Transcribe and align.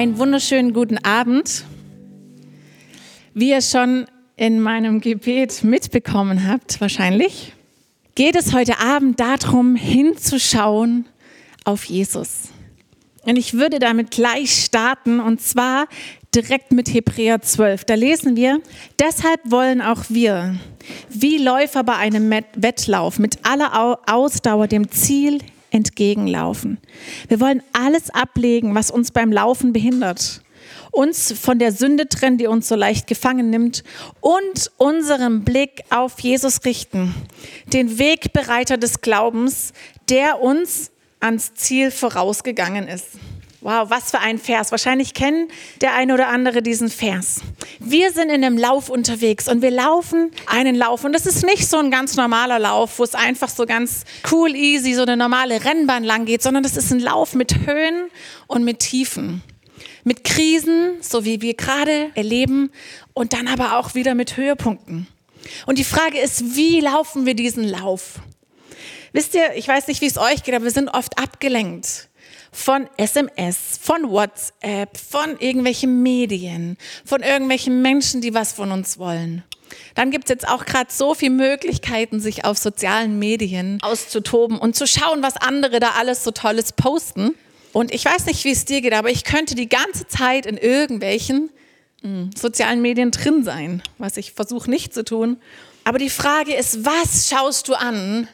Einen 0.00 0.16
wunderschönen 0.16 0.72
guten 0.72 0.96
Abend. 0.96 1.66
Wie 3.34 3.50
ihr 3.50 3.60
schon 3.60 4.06
in 4.34 4.58
meinem 4.58 5.02
Gebet 5.02 5.62
mitbekommen 5.62 6.48
habt, 6.48 6.80
wahrscheinlich, 6.80 7.52
geht 8.14 8.34
es 8.34 8.54
heute 8.54 8.78
Abend 8.78 9.20
darum, 9.20 9.76
hinzuschauen 9.76 11.04
auf 11.66 11.84
Jesus. 11.84 12.48
Und 13.24 13.36
ich 13.36 13.52
würde 13.52 13.78
damit 13.78 14.10
gleich 14.10 14.64
starten 14.64 15.20
und 15.20 15.42
zwar 15.42 15.86
direkt 16.34 16.72
mit 16.72 16.94
Hebräer 16.94 17.42
12. 17.42 17.84
Da 17.84 17.92
lesen 17.92 18.36
wir, 18.36 18.62
deshalb 18.98 19.40
wollen 19.50 19.82
auch 19.82 20.04
wir, 20.08 20.56
wie 21.10 21.36
Läufer 21.36 21.84
bei 21.84 21.96
einem 21.96 22.30
Wettlauf, 22.30 23.18
mit 23.18 23.40
aller 23.42 24.00
Ausdauer 24.06 24.66
dem 24.66 24.90
Ziel 24.90 25.40
entgegenlaufen. 25.70 26.78
Wir 27.28 27.40
wollen 27.40 27.62
alles 27.72 28.10
ablegen, 28.10 28.74
was 28.74 28.90
uns 28.90 29.10
beim 29.10 29.32
Laufen 29.32 29.72
behindert. 29.72 30.42
Uns 30.92 31.32
von 31.32 31.58
der 31.58 31.72
Sünde 31.72 32.08
trennen, 32.08 32.38
die 32.38 32.46
uns 32.46 32.68
so 32.68 32.74
leicht 32.74 33.06
gefangen 33.06 33.50
nimmt 33.50 33.84
und 34.20 34.70
unseren 34.76 35.44
Blick 35.44 35.82
auf 35.90 36.18
Jesus 36.20 36.64
richten, 36.64 37.14
den 37.72 37.98
Wegbereiter 37.98 38.76
des 38.76 39.00
Glaubens, 39.00 39.72
der 40.08 40.42
uns 40.42 40.90
ans 41.20 41.54
Ziel 41.54 41.90
vorausgegangen 41.90 42.88
ist. 42.88 43.18
Wow, 43.62 43.90
was 43.90 44.10
für 44.10 44.20
ein 44.20 44.38
Vers. 44.38 44.70
Wahrscheinlich 44.70 45.12
kennen 45.12 45.48
der 45.82 45.94
eine 45.94 46.14
oder 46.14 46.28
andere 46.28 46.62
diesen 46.62 46.88
Vers. 46.88 47.42
Wir 47.78 48.10
sind 48.10 48.30
in 48.30 48.42
einem 48.42 48.56
Lauf 48.56 48.88
unterwegs 48.88 49.48
und 49.48 49.60
wir 49.60 49.70
laufen 49.70 50.30
einen 50.46 50.74
Lauf. 50.74 51.04
Und 51.04 51.12
das 51.12 51.26
ist 51.26 51.44
nicht 51.44 51.68
so 51.68 51.76
ein 51.76 51.90
ganz 51.90 52.16
normaler 52.16 52.58
Lauf, 52.58 52.98
wo 52.98 53.04
es 53.04 53.14
einfach 53.14 53.50
so 53.50 53.66
ganz 53.66 54.04
cool, 54.30 54.56
easy, 54.56 54.94
so 54.94 55.02
eine 55.02 55.18
normale 55.18 55.62
Rennbahn 55.62 56.04
lang 56.04 56.24
geht, 56.24 56.42
sondern 56.42 56.62
das 56.62 56.78
ist 56.78 56.90
ein 56.90 57.00
Lauf 57.00 57.34
mit 57.34 57.66
Höhen 57.66 58.10
und 58.46 58.64
mit 58.64 58.78
Tiefen. 58.78 59.42
Mit 60.04 60.24
Krisen, 60.24 60.96
so 61.02 61.26
wie 61.26 61.42
wir 61.42 61.52
gerade 61.52 62.12
erleben, 62.14 62.70
und 63.12 63.34
dann 63.34 63.46
aber 63.46 63.76
auch 63.76 63.94
wieder 63.94 64.14
mit 64.14 64.38
Höhepunkten. 64.38 65.06
Und 65.66 65.76
die 65.76 65.84
Frage 65.84 66.18
ist, 66.18 66.56
wie 66.56 66.80
laufen 66.80 67.26
wir 67.26 67.34
diesen 67.34 67.64
Lauf? 67.64 68.20
Wisst 69.12 69.34
ihr, 69.34 69.54
ich 69.54 69.68
weiß 69.68 69.88
nicht, 69.88 70.00
wie 70.00 70.06
es 70.06 70.16
euch 70.16 70.44
geht, 70.44 70.54
aber 70.54 70.64
wir 70.64 70.70
sind 70.70 70.88
oft 70.88 71.18
abgelenkt 71.18 72.09
von 72.52 72.88
SMS, 72.96 73.78
von 73.80 74.10
WhatsApp, 74.10 74.96
von 74.96 75.38
irgendwelchen 75.38 76.02
Medien, 76.02 76.76
von 77.04 77.22
irgendwelchen 77.22 77.82
Menschen, 77.82 78.20
die 78.20 78.34
was 78.34 78.52
von 78.52 78.72
uns 78.72 78.98
wollen. 78.98 79.44
Dann 79.94 80.10
gibt 80.10 80.24
es 80.24 80.30
jetzt 80.30 80.48
auch 80.48 80.64
gerade 80.64 80.90
so 80.92 81.14
viele 81.14 81.32
Möglichkeiten, 81.32 82.20
sich 82.20 82.44
auf 82.44 82.58
sozialen 82.58 83.18
Medien 83.18 83.78
auszutoben 83.82 84.58
und 84.58 84.74
zu 84.74 84.86
schauen, 84.86 85.22
was 85.22 85.36
andere 85.36 85.80
da 85.80 85.92
alles 85.98 86.24
so 86.24 86.32
Tolles 86.32 86.72
posten. 86.72 87.34
Und 87.72 87.94
ich 87.94 88.04
weiß 88.04 88.26
nicht, 88.26 88.44
wie 88.44 88.50
es 88.50 88.64
dir 88.64 88.80
geht, 88.80 88.94
aber 88.94 89.10
ich 89.10 89.24
könnte 89.24 89.54
die 89.54 89.68
ganze 89.68 90.08
Zeit 90.08 90.44
in 90.46 90.56
irgendwelchen 90.56 91.50
hm, 92.02 92.30
sozialen 92.36 92.82
Medien 92.82 93.10
drin 93.12 93.44
sein, 93.44 93.82
was 93.98 94.16
ich 94.16 94.32
versuche 94.32 94.68
nicht 94.68 94.92
zu 94.92 95.04
tun. 95.04 95.36
Aber 95.84 95.98
die 95.98 96.10
Frage 96.10 96.54
ist, 96.54 96.84
was 96.84 97.28
schaust 97.28 97.68
du 97.68 97.74
an 97.74 98.28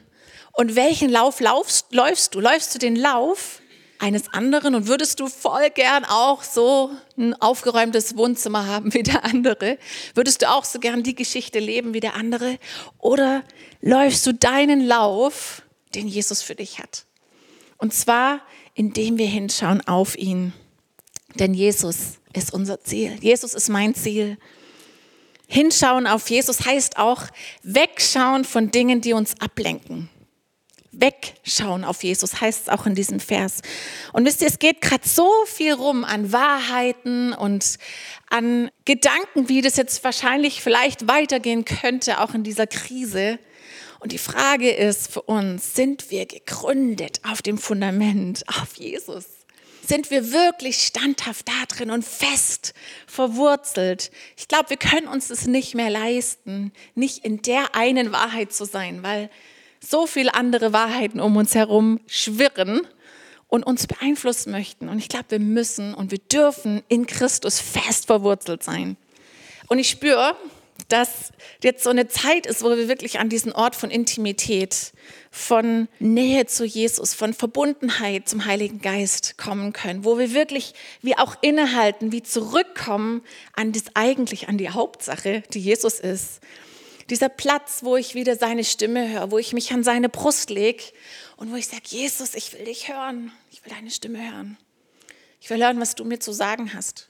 und 0.52 0.74
welchen 0.74 1.10
Lauf 1.10 1.40
laufst, 1.40 1.92
läufst 1.92 2.34
du? 2.34 2.40
Läufst 2.40 2.74
du 2.74 2.78
den 2.78 2.96
Lauf, 2.96 3.60
eines 3.98 4.32
anderen 4.32 4.74
und 4.74 4.86
würdest 4.86 5.20
du 5.20 5.28
voll 5.28 5.70
gern 5.70 6.04
auch 6.04 6.42
so 6.42 6.90
ein 7.16 7.34
aufgeräumtes 7.34 8.16
Wohnzimmer 8.16 8.66
haben 8.66 8.92
wie 8.94 9.02
der 9.02 9.24
andere? 9.24 9.78
Würdest 10.14 10.42
du 10.42 10.50
auch 10.50 10.64
so 10.64 10.78
gern 10.78 11.02
die 11.02 11.14
Geschichte 11.14 11.58
leben 11.58 11.94
wie 11.94 12.00
der 12.00 12.14
andere? 12.14 12.58
Oder 12.98 13.42
läufst 13.80 14.26
du 14.26 14.34
deinen 14.34 14.86
Lauf, 14.86 15.62
den 15.94 16.08
Jesus 16.08 16.42
für 16.42 16.54
dich 16.54 16.78
hat? 16.78 17.06
Und 17.78 17.94
zwar, 17.94 18.40
indem 18.74 19.18
wir 19.18 19.26
hinschauen 19.26 19.86
auf 19.86 20.16
ihn. 20.16 20.52
Denn 21.34 21.54
Jesus 21.54 22.18
ist 22.32 22.52
unser 22.52 22.80
Ziel. 22.80 23.18
Jesus 23.20 23.54
ist 23.54 23.68
mein 23.68 23.94
Ziel. 23.94 24.38
Hinschauen 25.48 26.06
auf 26.06 26.28
Jesus 26.28 26.66
heißt 26.66 26.98
auch 26.98 27.24
wegschauen 27.62 28.44
von 28.44 28.70
Dingen, 28.70 29.00
die 29.00 29.12
uns 29.12 29.40
ablenken 29.40 30.10
wegschauen 31.00 31.84
auf 31.84 32.02
Jesus, 32.02 32.40
heißt 32.40 32.62
es 32.62 32.68
auch 32.68 32.86
in 32.86 32.94
diesem 32.94 33.20
Vers. 33.20 33.60
Und 34.12 34.24
wisst 34.24 34.40
ihr, 34.40 34.48
es 34.48 34.58
geht 34.58 34.80
gerade 34.80 35.08
so 35.08 35.30
viel 35.46 35.72
rum 35.72 36.04
an 36.04 36.32
Wahrheiten 36.32 37.32
und 37.32 37.78
an 38.30 38.70
Gedanken, 38.84 39.48
wie 39.48 39.62
das 39.62 39.76
jetzt 39.76 40.02
wahrscheinlich 40.04 40.62
vielleicht 40.62 41.06
weitergehen 41.08 41.64
könnte, 41.64 42.20
auch 42.20 42.34
in 42.34 42.42
dieser 42.42 42.66
Krise. 42.66 43.38
Und 44.00 44.12
die 44.12 44.18
Frage 44.18 44.70
ist 44.70 45.12
für 45.12 45.22
uns, 45.22 45.74
sind 45.74 46.10
wir 46.10 46.26
gegründet 46.26 47.20
auf 47.28 47.42
dem 47.42 47.58
Fundament, 47.58 48.44
auf 48.48 48.76
Jesus? 48.76 49.24
Sind 49.86 50.10
wir 50.10 50.32
wirklich 50.32 50.78
standhaft 50.84 51.46
da 51.48 51.66
drin 51.68 51.90
und 51.92 52.04
fest 52.04 52.74
verwurzelt? 53.06 54.10
Ich 54.36 54.48
glaube, 54.48 54.70
wir 54.70 54.76
können 54.76 55.06
uns 55.06 55.30
es 55.30 55.46
nicht 55.46 55.76
mehr 55.76 55.90
leisten, 55.90 56.72
nicht 56.96 57.24
in 57.24 57.40
der 57.42 57.76
einen 57.76 58.10
Wahrheit 58.10 58.52
zu 58.52 58.64
sein, 58.64 59.04
weil 59.04 59.30
so 59.88 60.06
viele 60.06 60.34
andere 60.34 60.72
Wahrheiten 60.72 61.20
um 61.20 61.36
uns 61.36 61.54
herum 61.54 62.00
schwirren 62.06 62.82
und 63.48 63.64
uns 63.64 63.86
beeinflussen 63.86 64.50
möchten. 64.50 64.88
Und 64.88 64.98
ich 64.98 65.08
glaube, 65.08 65.30
wir 65.30 65.40
müssen 65.40 65.94
und 65.94 66.10
wir 66.10 66.18
dürfen 66.18 66.82
in 66.88 67.06
Christus 67.06 67.60
fest 67.60 68.06
verwurzelt 68.06 68.62
sein. 68.62 68.96
Und 69.68 69.78
ich 69.78 69.88
spüre, 69.88 70.36
dass 70.88 71.32
jetzt 71.62 71.84
so 71.84 71.90
eine 71.90 72.06
Zeit 72.06 72.46
ist, 72.46 72.62
wo 72.62 72.70
wir 72.70 72.88
wirklich 72.88 73.18
an 73.18 73.28
diesen 73.28 73.52
Ort 73.52 73.74
von 73.74 73.90
Intimität, 73.90 74.92
von 75.30 75.88
Nähe 75.98 76.46
zu 76.46 76.64
Jesus, 76.64 77.14
von 77.14 77.34
Verbundenheit 77.34 78.28
zum 78.28 78.44
Heiligen 78.44 78.80
Geist 78.80 79.38
kommen 79.38 79.72
können, 79.72 80.04
wo 80.04 80.18
wir 80.18 80.32
wirklich 80.32 80.74
wie 81.02 81.16
auch 81.16 81.36
innehalten, 81.40 82.12
wie 82.12 82.22
zurückkommen 82.22 83.22
an 83.54 83.72
das 83.72 83.84
eigentlich, 83.94 84.48
an 84.48 84.58
die 84.58 84.70
Hauptsache, 84.70 85.42
die 85.52 85.60
Jesus 85.60 85.98
ist. 85.98 86.40
Dieser 87.10 87.28
Platz, 87.28 87.82
wo 87.82 87.96
ich 87.96 88.14
wieder 88.14 88.36
seine 88.36 88.64
Stimme 88.64 89.08
höre, 89.08 89.30
wo 89.30 89.38
ich 89.38 89.52
mich 89.52 89.72
an 89.72 89.84
seine 89.84 90.08
Brust 90.08 90.50
lege 90.50 90.82
und 91.36 91.52
wo 91.52 91.56
ich 91.56 91.68
sage, 91.68 91.82
Jesus, 91.84 92.34
ich 92.34 92.52
will 92.52 92.64
dich 92.64 92.88
hören. 92.88 93.32
Ich 93.50 93.64
will 93.64 93.72
deine 93.72 93.90
Stimme 93.90 94.18
hören. 94.18 94.56
Ich 95.40 95.50
will 95.50 95.62
hören, 95.62 95.80
was 95.80 95.94
du 95.94 96.04
mir 96.04 96.18
zu 96.18 96.32
sagen 96.32 96.74
hast. 96.74 97.08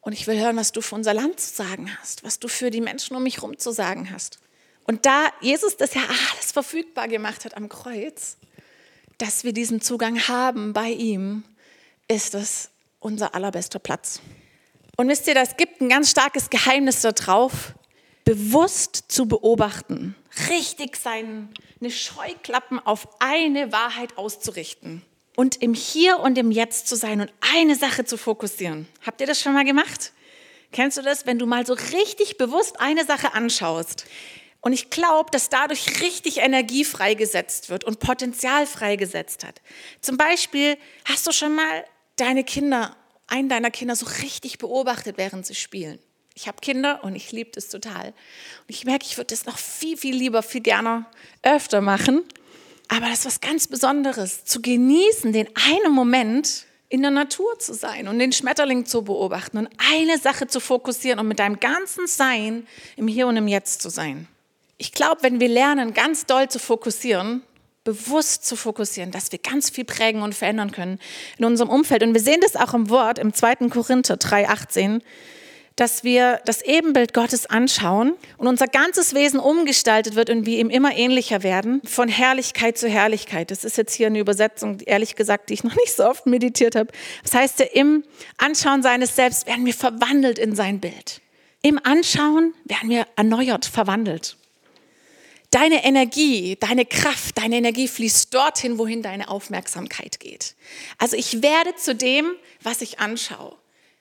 Und 0.00 0.14
ich 0.14 0.26
will 0.26 0.40
hören, 0.40 0.56
was 0.56 0.72
du 0.72 0.80
für 0.80 0.94
unser 0.94 1.12
Land 1.12 1.40
zu 1.40 1.54
sagen 1.54 1.94
hast, 2.00 2.24
was 2.24 2.38
du 2.38 2.48
für 2.48 2.70
die 2.70 2.80
Menschen 2.80 3.16
um 3.16 3.22
mich 3.22 3.36
herum 3.36 3.58
zu 3.58 3.70
sagen 3.70 4.10
hast. 4.10 4.38
Und 4.84 5.04
da 5.04 5.26
Jesus 5.40 5.76
das 5.76 5.94
ja 5.94 6.00
alles 6.32 6.52
verfügbar 6.52 7.06
gemacht 7.06 7.44
hat 7.44 7.56
am 7.56 7.68
Kreuz, 7.68 8.38
dass 9.18 9.44
wir 9.44 9.52
diesen 9.52 9.82
Zugang 9.82 10.26
haben 10.26 10.72
bei 10.72 10.88
ihm, 10.88 11.44
ist 12.08 12.32
das 12.32 12.70
unser 12.98 13.34
allerbester 13.34 13.78
Platz. 13.78 14.20
Und 14.96 15.08
wisst 15.08 15.26
ihr, 15.26 15.36
es 15.36 15.56
gibt 15.56 15.80
ein 15.80 15.88
ganz 15.88 16.10
starkes 16.10 16.50
Geheimnis 16.50 17.02
da 17.02 17.12
drauf, 17.12 17.74
bewusst 18.24 19.04
zu 19.08 19.26
beobachten, 19.26 20.14
richtig 20.48 20.96
seine 20.96 21.48
Scheuklappen 21.88 22.78
auf 22.78 23.08
eine 23.20 23.72
Wahrheit 23.72 24.16
auszurichten 24.18 25.02
und 25.36 25.62
im 25.62 25.74
Hier 25.74 26.20
und 26.20 26.36
im 26.38 26.50
Jetzt 26.50 26.86
zu 26.86 26.96
sein 26.96 27.20
und 27.20 27.32
eine 27.54 27.74
Sache 27.74 28.04
zu 28.04 28.16
fokussieren. 28.16 28.86
Habt 29.04 29.20
ihr 29.20 29.26
das 29.26 29.40
schon 29.40 29.54
mal 29.54 29.64
gemacht? 29.64 30.12
Kennst 30.72 30.98
du 30.98 31.02
das, 31.02 31.26
wenn 31.26 31.38
du 31.38 31.46
mal 31.46 31.66
so 31.66 31.72
richtig 31.72 32.36
bewusst 32.36 32.78
eine 32.80 33.04
Sache 33.04 33.34
anschaust? 33.34 34.06
Und 34.60 34.72
ich 34.72 34.90
glaube, 34.90 35.30
dass 35.30 35.48
dadurch 35.48 36.00
richtig 36.02 36.38
Energie 36.38 36.84
freigesetzt 36.84 37.70
wird 37.70 37.84
und 37.84 37.98
Potenzial 37.98 38.66
freigesetzt 38.66 39.44
hat. 39.44 39.62
Zum 40.00 40.16
Beispiel 40.16 40.76
hast 41.06 41.26
du 41.26 41.32
schon 41.32 41.54
mal 41.54 41.84
deine 42.16 42.44
Kinder, 42.44 42.94
einen 43.26 43.48
deiner 43.48 43.70
Kinder 43.70 43.96
so 43.96 44.06
richtig 44.22 44.58
beobachtet, 44.58 45.16
während 45.16 45.46
sie 45.46 45.54
spielen. 45.54 45.98
Ich 46.34 46.48
habe 46.48 46.58
Kinder 46.60 47.02
und 47.02 47.16
ich 47.16 47.32
liebe 47.32 47.50
das 47.52 47.68
total. 47.68 48.06
Und 48.06 48.68
ich 48.68 48.84
merke, 48.84 49.04
ich 49.06 49.16
würde 49.16 49.34
das 49.34 49.46
noch 49.46 49.58
viel, 49.58 49.96
viel 49.96 50.14
lieber, 50.14 50.42
viel 50.42 50.60
gerne 50.60 51.06
öfter 51.42 51.80
machen. 51.80 52.22
Aber 52.88 53.06
das 53.06 53.20
ist 53.20 53.26
was 53.26 53.40
ganz 53.40 53.68
Besonderes, 53.68 54.44
zu 54.44 54.60
genießen, 54.60 55.32
den 55.32 55.48
einen 55.54 55.92
Moment 55.92 56.66
in 56.88 57.02
der 57.02 57.12
Natur 57.12 57.58
zu 57.58 57.72
sein 57.72 58.08
und 58.08 58.18
den 58.18 58.32
Schmetterling 58.32 58.84
zu 58.84 59.02
beobachten 59.02 59.58
und 59.58 59.68
eine 59.92 60.18
Sache 60.18 60.48
zu 60.48 60.58
fokussieren 60.58 61.20
und 61.20 61.28
mit 61.28 61.38
deinem 61.38 61.60
ganzen 61.60 62.08
Sein 62.08 62.66
im 62.96 63.06
Hier 63.06 63.28
und 63.28 63.36
im 63.36 63.46
Jetzt 63.46 63.80
zu 63.80 63.90
sein. 63.90 64.26
Ich 64.76 64.92
glaube, 64.92 65.22
wenn 65.22 65.38
wir 65.38 65.48
lernen, 65.48 65.94
ganz 65.94 66.26
doll 66.26 66.48
zu 66.48 66.58
fokussieren, 66.58 67.42
bewusst 67.84 68.44
zu 68.44 68.56
fokussieren, 68.56 69.12
dass 69.12 69.30
wir 69.30 69.38
ganz 69.38 69.70
viel 69.70 69.84
prägen 69.84 70.22
und 70.22 70.34
verändern 70.34 70.72
können 70.72 70.98
in 71.38 71.44
unserem 71.44 71.70
Umfeld. 71.70 72.02
Und 72.02 72.12
wir 72.12 72.20
sehen 72.20 72.40
das 72.42 72.56
auch 72.56 72.74
im 72.74 72.90
Wort 72.90 73.18
im 73.18 73.32
2. 73.32 73.68
Korinther 73.68 74.16
3,18 74.16 75.00
dass 75.80 76.04
wir 76.04 76.42
das 76.44 76.60
Ebenbild 76.60 77.14
Gottes 77.14 77.46
anschauen 77.46 78.12
und 78.36 78.46
unser 78.46 78.66
ganzes 78.66 79.14
Wesen 79.14 79.40
umgestaltet 79.40 80.14
wird 80.14 80.28
und 80.28 80.44
wir 80.44 80.58
ihm 80.58 80.68
immer 80.68 80.94
ähnlicher 80.94 81.42
werden, 81.42 81.80
von 81.86 82.06
Herrlichkeit 82.10 82.76
zu 82.76 82.86
Herrlichkeit. 82.86 83.50
Das 83.50 83.64
ist 83.64 83.78
jetzt 83.78 83.94
hier 83.94 84.08
eine 84.08 84.18
Übersetzung, 84.18 84.80
ehrlich 84.80 85.16
gesagt, 85.16 85.48
die 85.48 85.54
ich 85.54 85.64
noch 85.64 85.74
nicht 85.76 85.94
so 85.94 86.04
oft 86.04 86.26
meditiert 86.26 86.76
habe. 86.76 86.92
Das 87.22 87.32
heißt, 87.32 87.60
im 87.72 88.04
Anschauen 88.36 88.82
seines 88.82 89.16
Selbst 89.16 89.46
werden 89.46 89.64
wir 89.64 89.72
verwandelt 89.72 90.38
in 90.38 90.54
sein 90.54 90.80
Bild. 90.80 91.22
Im 91.62 91.80
Anschauen 91.82 92.52
werden 92.64 92.90
wir 92.90 93.06
erneuert, 93.16 93.64
verwandelt. 93.64 94.36
Deine 95.50 95.82
Energie, 95.82 96.58
deine 96.60 96.84
Kraft, 96.84 97.38
deine 97.38 97.56
Energie 97.56 97.88
fließt 97.88 98.34
dorthin, 98.34 98.76
wohin 98.76 99.02
deine 99.02 99.30
Aufmerksamkeit 99.30 100.20
geht. 100.20 100.56
Also 100.98 101.16
ich 101.16 101.40
werde 101.40 101.74
zu 101.76 101.94
dem, 101.94 102.32
was 102.62 102.82
ich 102.82 102.98
anschaue. 102.98 103.56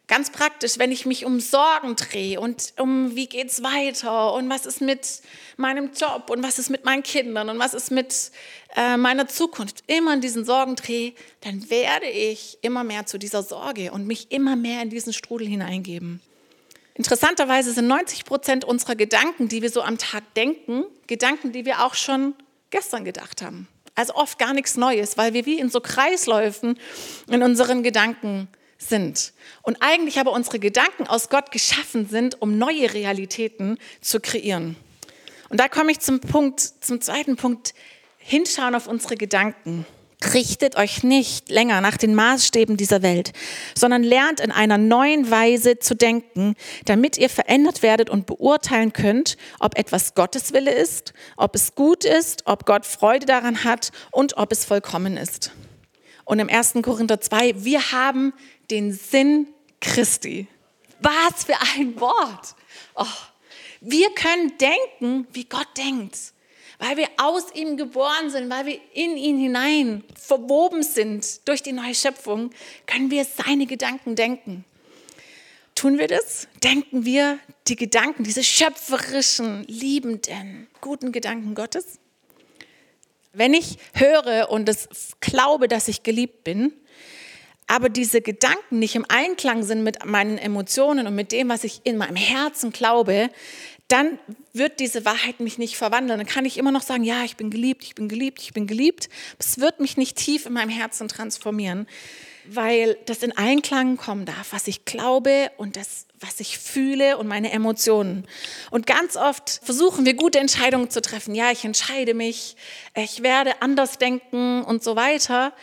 Ganz 0.10 0.32
praktisch, 0.32 0.80
wenn 0.80 0.92
ich 0.92 1.06
mich 1.06 1.24
um 1.24 1.40
Sorgen 1.40 1.96
drehe 1.96 2.40
und 2.40 2.74
um 2.80 3.16
wie 3.16 3.28
geht's 3.28 3.62
weiter 3.62 4.34
und 4.34 4.50
was 4.50 4.66
ist 4.66 4.82
mit 4.82 5.22
meinem 5.56 5.92
Job 5.94 6.32
und 6.32 6.42
was 6.42 6.58
ist 6.58 6.72
mit 6.72 6.84
meinen 6.84 7.04
Kindern 7.04 7.48
und 7.48 7.60
was 7.60 7.76
ist 7.76 7.92
mit 7.92 8.32
äh, 8.76 8.98
meiner 8.98 9.28
Zukunft, 9.28 9.84
immer 9.86 10.16
in 10.16 10.22
diesen 10.22 10.46
Sorgen 10.46 10.76
drehe, 10.76 11.14
dann 11.42 11.70
werde 11.70 12.08
ich 12.08 12.58
immer 12.64 12.84
mehr 12.84 13.06
zu 13.06 13.20
dieser 13.20 13.44
Sorge 13.44 13.92
und 13.92 14.08
mich 14.08 14.32
immer 14.32 14.56
mehr 14.56 14.82
in 14.82 14.90
diesen 14.90 15.14
Strudel 15.14 15.48
hineingeben. 15.48 16.22
Interessanterweise 16.96 17.72
sind 17.72 17.86
90 17.86 18.26
Prozent 18.26 18.66
unserer 18.66 18.96
Gedanken, 18.96 19.48
die 19.48 19.62
wir 19.62 19.70
so 19.70 19.84
am 19.84 20.00
Tag 20.00 20.24
denken, 20.34 20.86
Gedanken, 21.06 21.52
die 21.52 21.66
wir 21.66 21.86
auch 21.86 21.94
schon 21.94 22.34
gestern 22.72 23.06
gedacht 23.06 23.44
haben. 23.44 23.68
Also 23.94 24.16
oft 24.16 24.40
gar 24.40 24.54
nichts 24.54 24.76
Neues, 24.76 25.18
weil 25.18 25.36
wir 25.36 25.46
wie 25.46 25.60
in 25.60 25.70
so 25.70 25.82
Kreisläufen 25.82 26.80
in 27.30 27.44
unseren 27.44 27.84
Gedanken 27.84 28.48
sind. 28.80 29.34
Und 29.62 29.78
eigentlich 29.82 30.20
aber 30.20 30.32
unsere 30.32 30.58
Gedanken 30.58 31.06
aus 31.08 31.30
Gott 31.30 31.52
geschaffen 31.52 32.08
sind, 32.08 32.42
um 32.42 32.58
neue 32.58 32.94
Realitäten 32.94 33.78
zu 34.02 34.20
kreieren. 34.20 34.76
Und 35.50 35.60
da 35.60 35.68
komme 35.68 35.92
ich 35.92 36.00
zum 36.00 36.20
Punkt, 36.20 36.62
zum 36.62 37.02
zweiten 37.02 37.36
Punkt, 37.36 37.74
hinschauen 38.18 38.76
auf 38.76 38.88
unsere 38.88 39.16
Gedanken. 39.16 39.86
Richtet 40.34 40.76
euch 40.76 41.04
nicht 41.04 41.50
länger 41.50 41.80
nach 41.80 41.96
den 41.96 42.14
Maßstäben 42.14 42.76
dieser 42.76 43.02
Welt, 43.02 43.32
sondern 43.74 44.04
lernt 44.04 44.42
in 44.42 44.52
einer 44.52 44.78
neuen 44.78 45.32
Weise 45.32 45.80
zu 45.80 45.96
denken, 45.96 46.56
damit 46.86 47.18
ihr 47.18 47.30
verändert 47.30 47.82
werdet 47.82 48.10
und 48.10 48.26
beurteilen 48.26 48.92
könnt, 48.92 49.38
ob 49.60 49.78
etwas 49.78 50.16
Gottes 50.16 50.52
Wille 50.52 50.74
ist, 50.74 51.14
ob 51.38 51.56
es 51.56 51.74
gut 51.74 52.04
ist, 52.04 52.44
ob 52.46 52.66
Gott 52.66 52.86
Freude 52.86 53.26
daran 53.26 53.64
hat 53.64 53.92
und 54.12 54.36
ob 54.38 54.52
es 54.52 54.66
vollkommen 54.66 55.16
ist. 55.16 55.52
Und 56.26 56.40
im 56.40 56.50
1. 56.50 56.74
Korinther 56.84 57.22
2, 57.22 57.64
wir 57.64 57.92
haben 57.94 58.34
den 58.72 58.92
Sinn 58.92 59.48
Christi. 59.82 60.48
Was 61.02 61.46
für 61.46 61.56
ein 61.76 62.00
Wort. 62.00 62.56
Oh. 62.96 63.06
Wir 63.82 64.10
können 64.14 64.54
denken, 64.58 65.28
wie 65.32 65.46
Gott 65.46 65.70
denkt, 65.78 66.18
weil 66.80 66.98
wir 66.98 67.08
aus 67.18 67.46
ihm 67.54 67.78
geboren 67.78 68.30
sind, 68.30 68.50
weil 68.50 68.66
wir 68.66 68.80
in 68.94 69.16
ihn 69.16 69.40
hinein 69.40 70.04
verwoben 70.16 70.84
sind 70.84 71.48
durch 71.48 71.64
die 71.64 71.72
neue 71.72 71.96
Schöpfung, 71.96 72.52
können 72.86 73.10
wir 73.10 73.26
seine 73.26 73.66
Gedanken 73.66 74.16
denken. 74.16 74.66
Tun 75.76 75.98
wir 75.98 76.08
das? 76.08 76.50
Denken 76.62 77.06
wir 77.06 77.40
die 77.70 77.78
Gedanken, 77.78 78.24
diese 78.24 78.44
schöpferischen, 78.44 79.64
liebenden, 79.64 80.68
guten 80.82 81.14
Gedanken 81.14 81.56
Gottes? 81.56 82.00
Wenn 83.32 83.54
ich 83.54 83.78
höre 83.94 84.50
und 84.50 84.68
es 84.68 84.90
glaube, 85.22 85.70
dass 85.70 85.88
ich 85.88 86.04
geliebt 86.04 86.44
bin, 86.44 86.74
aber 87.70 87.90
diese 87.90 88.22
Gedanken 88.22 88.80
nicht 88.80 88.96
im 88.96 89.06
Einklang 89.10 89.62
sind 89.62 89.84
mit 89.84 90.04
meinen 90.04 90.40
Emotionen 90.40 91.06
und 91.06 91.14
mit 91.14 91.32
dem, 91.32 91.50
was 91.50 91.64
ich 91.64 91.82
in 91.84 91.98
meinem 91.98 92.16
Herzen 92.16 92.72
glaube, 92.72 93.30
dann 93.88 94.18
wird 94.54 94.80
diese 94.80 95.06
Wahrheit 95.06 95.40
mich 95.40 95.60
nicht 95.60 95.78
verwandeln. 95.78 96.18
Dann 96.18 96.28
kann 96.28 96.46
ich 96.46 96.58
immer 96.58 96.72
noch 96.72 96.82
sagen, 96.82 97.04
ja, 97.04 97.24
ich 97.24 97.38
bin 97.38 97.52
geliebt, 97.52 97.84
ich 97.84 97.94
bin 97.94 98.10
geliebt, 98.10 98.42
ich 98.42 98.54
bin 98.54 98.66
geliebt. 98.66 99.08
Es 99.38 99.60
wird 99.60 99.82
mich 99.82 99.98
nicht 99.98 100.18
tief 100.18 100.48
in 100.48 100.54
meinem 100.54 100.70
Herzen 100.70 101.08
transformieren, 101.08 101.88
weil 102.46 102.98
das 103.06 103.22
in 103.22 103.38
Einklang 103.38 103.98
kommen 103.98 104.26
darf, 104.26 104.48
was 104.52 104.68
ich 104.68 104.86
glaube 104.86 105.52
und 105.58 105.76
das, 105.76 106.08
was 106.20 106.40
ich 106.40 106.58
fühle 106.58 107.20
und 107.20 107.28
meine 107.28 107.52
Emotionen. 107.52 108.26
Und 108.72 108.88
ganz 108.88 109.16
oft 109.16 109.62
versuchen 109.64 110.08
wir 110.08 110.16
gute 110.16 110.40
Entscheidungen 110.40 110.90
zu 110.90 111.02
treffen. 111.02 111.36
Ja, 111.36 111.52
ich 111.52 111.66
entscheide 111.66 112.16
mich, 112.16 112.56
ich 112.96 113.22
werde 113.22 113.62
anders 113.62 114.00
denken 114.00 114.64
und 114.64 114.84
so 114.84 114.96
weiter. 114.96 115.54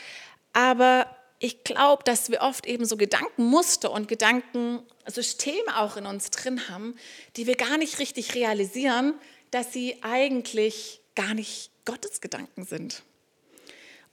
Aber 0.53 1.16
ich 1.39 1.65
glaube, 1.65 2.03
dass 2.05 2.31
wir 2.31 2.41
oft 2.41 2.67
eben 2.67 2.85
so 2.85 2.97
Gedankenmuster 2.97 3.91
und 3.91 4.09
Gedankensysteme 4.09 5.77
auch 5.77 5.97
in 5.97 6.07
uns 6.07 6.31
drin 6.31 6.69
haben, 6.69 6.97
die 7.37 7.47
wir 7.47 7.57
gar 7.57 7.77
nicht 7.77 7.99
richtig 7.99 8.35
realisieren, 8.35 9.15
dass 9.51 9.73
sie 9.73 9.97
eigentlich 10.03 11.01
gar 11.15 11.35
nicht 11.35 11.71
Gottes 11.85 12.21
Gedanken 12.21 12.65
sind. 12.65 13.03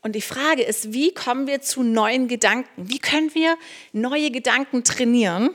Und 0.02 0.16
die 0.16 0.22
Frage 0.22 0.64
ist, 0.64 0.92
wie 0.92 1.14
kommen 1.14 1.48
wir 1.48 1.62
zu 1.62 1.82
neuen 1.82 2.28
Gedanken? 2.28 2.90
Wie 2.90 3.00
können 3.00 3.34
wir 3.34 3.58
neue 3.94 4.32
Gedanken 4.32 4.84
trainieren 4.84 5.52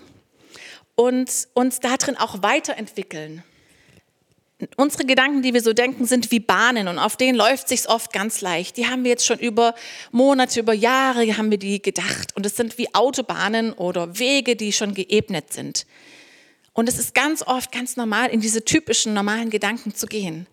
und 0.94 1.48
uns 1.52 1.80
darin 1.80 2.16
auch 2.16 2.42
weiterentwickeln? 2.42 3.44
Unsere 4.76 5.04
Gedanken, 5.04 5.42
die 5.42 5.54
wir 5.54 5.62
so 5.62 5.72
denken, 5.72 6.04
sind 6.04 6.30
wie 6.30 6.40
Bahnen 6.40 6.88
und 6.88 6.98
auf 6.98 7.16
denen 7.16 7.36
läuft 7.36 7.68
sich's 7.68 7.86
oft 7.86 8.12
ganz 8.12 8.40
leicht. 8.40 8.76
Die 8.76 8.86
haben 8.86 9.04
wir 9.04 9.10
jetzt 9.10 9.26
schon 9.26 9.38
über 9.38 9.74
Monate, 10.10 10.60
über 10.60 10.72
Jahre 10.72 11.36
haben 11.36 11.50
wir 11.50 11.58
die 11.58 11.80
gedacht 11.80 12.34
und 12.34 12.44
es 12.44 12.56
sind 12.56 12.78
wie 12.78 12.94
Autobahnen 12.94 13.72
oder 13.72 14.18
Wege, 14.18 14.56
die 14.56 14.72
schon 14.72 14.94
geebnet 14.94 15.52
sind. 15.52 15.86
Und 16.78 16.88
es 16.88 16.96
ist 16.96 17.12
ganz 17.12 17.42
oft 17.42 17.72
ganz 17.72 17.96
normal, 17.96 18.30
in 18.30 18.40
diese 18.40 18.64
typischen 18.64 19.12
normalen 19.12 19.50
Gedanken 19.50 19.96
zu 19.96 20.06
gehen. 20.06 20.46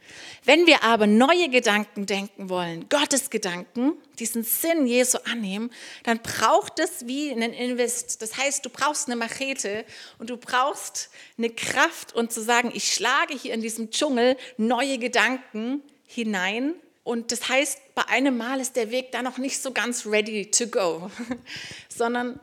Wenn 0.44 0.66
wir 0.66 0.82
aber 0.82 1.06
neue 1.06 1.50
Gedanken 1.50 2.08
denken 2.08 2.50
wollen, 2.50 2.90
Gottes 2.90 3.30
Gedanken, 3.30 3.94
diesen 4.18 4.44
Sinn 4.44 4.88
Jesu 4.88 5.20
annehmen, 5.32 5.70
dann 6.02 6.18
braucht 6.24 6.80
es 6.80 7.06
wie 7.06 7.30
einen 7.30 7.54
Invest. 7.54 8.24
Das 8.24 8.38
heißt, 8.38 8.66
du 8.66 8.72
brauchst 8.72 9.08
eine 9.08 9.18
Machete 9.18 9.86
und 10.18 10.32
du 10.32 10.38
brauchst 10.38 11.12
eine 11.38 11.52
Kraft 11.52 12.16
und 12.16 12.32
zu 12.32 12.42
sagen, 12.42 12.72
ich 12.74 12.92
schlage 12.92 13.36
hier 13.36 13.54
in 13.54 13.62
diesem 13.62 13.92
Dschungel 13.92 14.36
neue 14.58 14.98
Gedanken 14.98 15.84
hinein. 16.08 16.74
Und 17.04 17.32
das 17.32 17.50
heißt, 17.50 17.94
bei 17.94 18.08
einem 18.08 18.36
Mal 18.36 18.60
ist 18.60 18.76
der 18.76 18.90
Weg 18.90 19.12
da 19.12 19.22
noch 19.22 19.38
nicht 19.38 19.62
so 19.62 19.72
ganz 19.72 20.08
ready 20.08 20.50
to 20.50 20.66
go, 20.66 21.12
sondern 21.88 22.40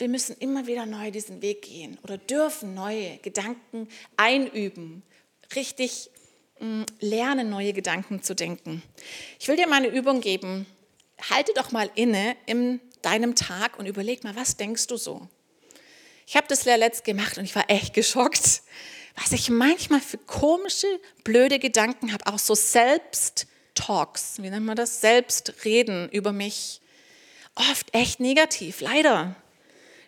wir 0.00 0.08
müssen 0.08 0.36
immer 0.38 0.66
wieder 0.66 0.86
neu 0.86 1.10
diesen 1.10 1.42
Weg 1.42 1.62
gehen 1.62 1.98
oder 2.02 2.16
dürfen 2.16 2.74
neue 2.74 3.18
Gedanken 3.18 3.86
einüben, 4.16 5.02
richtig 5.54 6.10
mm, 6.58 6.82
lernen, 7.00 7.50
neue 7.50 7.72
Gedanken 7.72 8.22
zu 8.22 8.34
denken. 8.34 8.82
Ich 9.38 9.48
will 9.48 9.56
dir 9.56 9.68
mal 9.68 9.76
eine 9.76 9.88
Übung 9.88 10.20
geben. 10.20 10.66
Halte 11.28 11.52
doch 11.54 11.70
mal 11.70 11.90
inne 11.94 12.34
in 12.46 12.80
deinem 13.02 13.34
Tag 13.34 13.78
und 13.78 13.86
überleg 13.86 14.24
mal, 14.24 14.34
was 14.36 14.56
denkst 14.56 14.86
du 14.86 14.96
so? 14.96 15.28
Ich 16.26 16.36
habe 16.36 16.46
das 16.48 16.64
letzt 16.64 17.04
gemacht 17.04 17.36
und 17.36 17.44
ich 17.44 17.54
war 17.54 17.68
echt 17.68 17.92
geschockt, 17.92 18.62
was 19.16 19.32
ich 19.32 19.50
manchmal 19.50 20.00
für 20.00 20.16
komische, 20.16 20.86
blöde 21.24 21.58
Gedanken 21.58 22.12
habe, 22.12 22.26
auch 22.26 22.38
so 22.38 22.54
Selbst-Talks, 22.54 24.36
wie 24.40 24.48
nennt 24.48 24.64
man 24.64 24.76
das? 24.76 25.00
Selbstreden 25.00 26.08
über 26.10 26.32
mich. 26.32 26.80
Oft 27.54 27.92
echt 27.92 28.20
negativ, 28.20 28.80
leider 28.80 29.36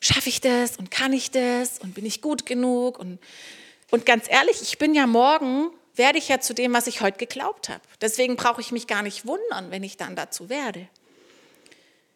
schaffe 0.02 0.28
ich 0.28 0.40
das 0.42 0.76
und 0.76 0.90
kann 0.90 1.14
ich 1.14 1.30
das 1.30 1.78
und 1.78 1.94
bin 1.94 2.04
ich 2.04 2.21
gut 2.21 2.44
genug? 2.44 2.99
Und, 2.99 3.18
und 3.90 4.04
ganz 4.04 4.26
ehrlich, 4.28 4.61
ich 4.61 4.76
bin 4.76 4.94
ja 4.94 5.06
morgen, 5.06 5.71
werde 5.94 6.18
ich 6.18 6.28
ja 6.28 6.40
zu 6.40 6.52
dem, 6.52 6.75
was 6.75 6.87
ich 6.87 7.00
heute 7.00 7.18
geglaubt 7.18 7.68
habe. 7.68 7.80
Deswegen 8.00 8.37
brauche 8.37 8.61
ich 8.61 8.73
mich 8.73 8.87
gar 8.87 9.02
nicht 9.02 9.26
wundern, 9.26 9.71
wenn 9.71 9.82
ich 9.82 9.97
dann 9.97 10.16
dazu 10.16 10.50
werde. 10.50 10.88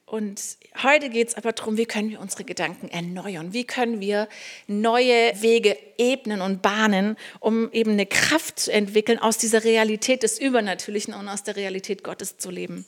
Und 0.05 0.41
heute 0.83 1.11
geht 1.11 1.29
es 1.29 1.35
aber 1.35 1.53
darum, 1.53 1.77
wie 1.77 1.87
können 1.87 2.11
wir 2.11 2.21
unsere 2.21 2.45
Gedanken 2.45 2.89
erneuern? 2.89 3.53
Wie 3.53 3.65
können 3.65 4.01
wir 4.01 4.29
neue 4.69 5.33
Wege 5.43 5.77
ebnen 5.99 6.43
und 6.43 6.63
bahnen, 6.63 7.17
um 7.41 7.73
eben 7.73 7.93
eine 7.93 8.07
Kraft 8.07 8.61
zu 8.61 8.73
entwickeln, 8.73 9.19
aus 9.19 9.37
dieser 9.37 9.65
Realität 9.65 10.23
des 10.23 10.39
Übernatürlichen 10.39 11.13
und 11.13 11.29
aus 11.29 11.43
der 11.43 11.57
Realität 11.57 12.05
Gottes 12.05 12.39
zu 12.39 12.51
leben? 12.51 12.85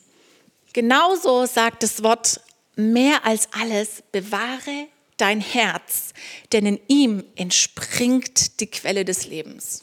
Genauso 0.73 1.47
sagt 1.47 1.83
das 1.83 2.05
Wort 2.05 2.41
mehr 2.79 3.27
als 3.27 3.49
alles 3.53 4.05
bewahre 4.13 4.87
dein 5.17 5.41
Herz, 5.41 6.15
denn 6.53 6.65
in 6.65 6.81
ihm 6.87 7.25
entspringt 7.35 8.61
die 8.61 8.69
Quelle 8.69 9.05
des 9.05 9.27
Lebens. 9.27 9.83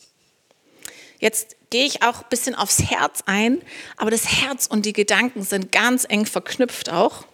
Jetzt 1.19 1.57
gehe 1.69 1.85
ich 1.85 2.03
auch 2.03 2.21
ein 2.21 2.29
bisschen 2.29 2.55
aufs 2.55 2.89
Herz 2.89 3.21
ein, 3.25 3.61
aber 3.97 4.11
das 4.11 4.41
Herz 4.41 4.67
und 4.67 4.85
die 4.85 4.93
Gedanken 4.93 5.43
sind 5.43 5.73
ganz 5.73 6.05
eng 6.07 6.25
verknüpft 6.25 6.89
auch. 6.89 7.25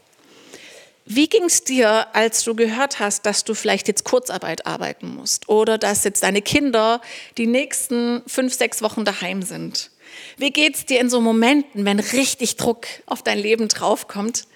Wie 1.06 1.28
ging 1.28 1.44
es 1.44 1.64
dir, 1.64 2.08
als 2.16 2.44
du 2.44 2.56
gehört 2.56 3.00
hast, 3.00 3.26
dass 3.26 3.44
du 3.44 3.54
vielleicht 3.54 3.88
jetzt 3.88 4.04
Kurzarbeit 4.04 4.66
arbeiten 4.66 5.16
musst 5.16 5.48
oder 5.50 5.78
dass 5.78 6.04
jetzt 6.04 6.24
deine 6.24 6.42
Kinder 6.42 7.02
die 7.38 7.48
nächsten 7.48 8.24
fünf, 8.26 8.54
sechs 8.54 8.82
Wochen 8.82 9.06
daheim 9.06 9.44
sind? 9.44 9.92
Wie 10.38 10.52
geht 10.52 10.76
es 10.76 10.86
dir 10.86 11.00
in 11.00 11.10
so 11.10 11.22
Momenten, 11.22 11.86
wenn 11.86 12.00
richtig 12.00 12.56
Druck 12.56 12.88
auf 13.06 13.24
dein 13.24 13.38
Leben 13.38 13.68
draufkommt? 13.68 14.48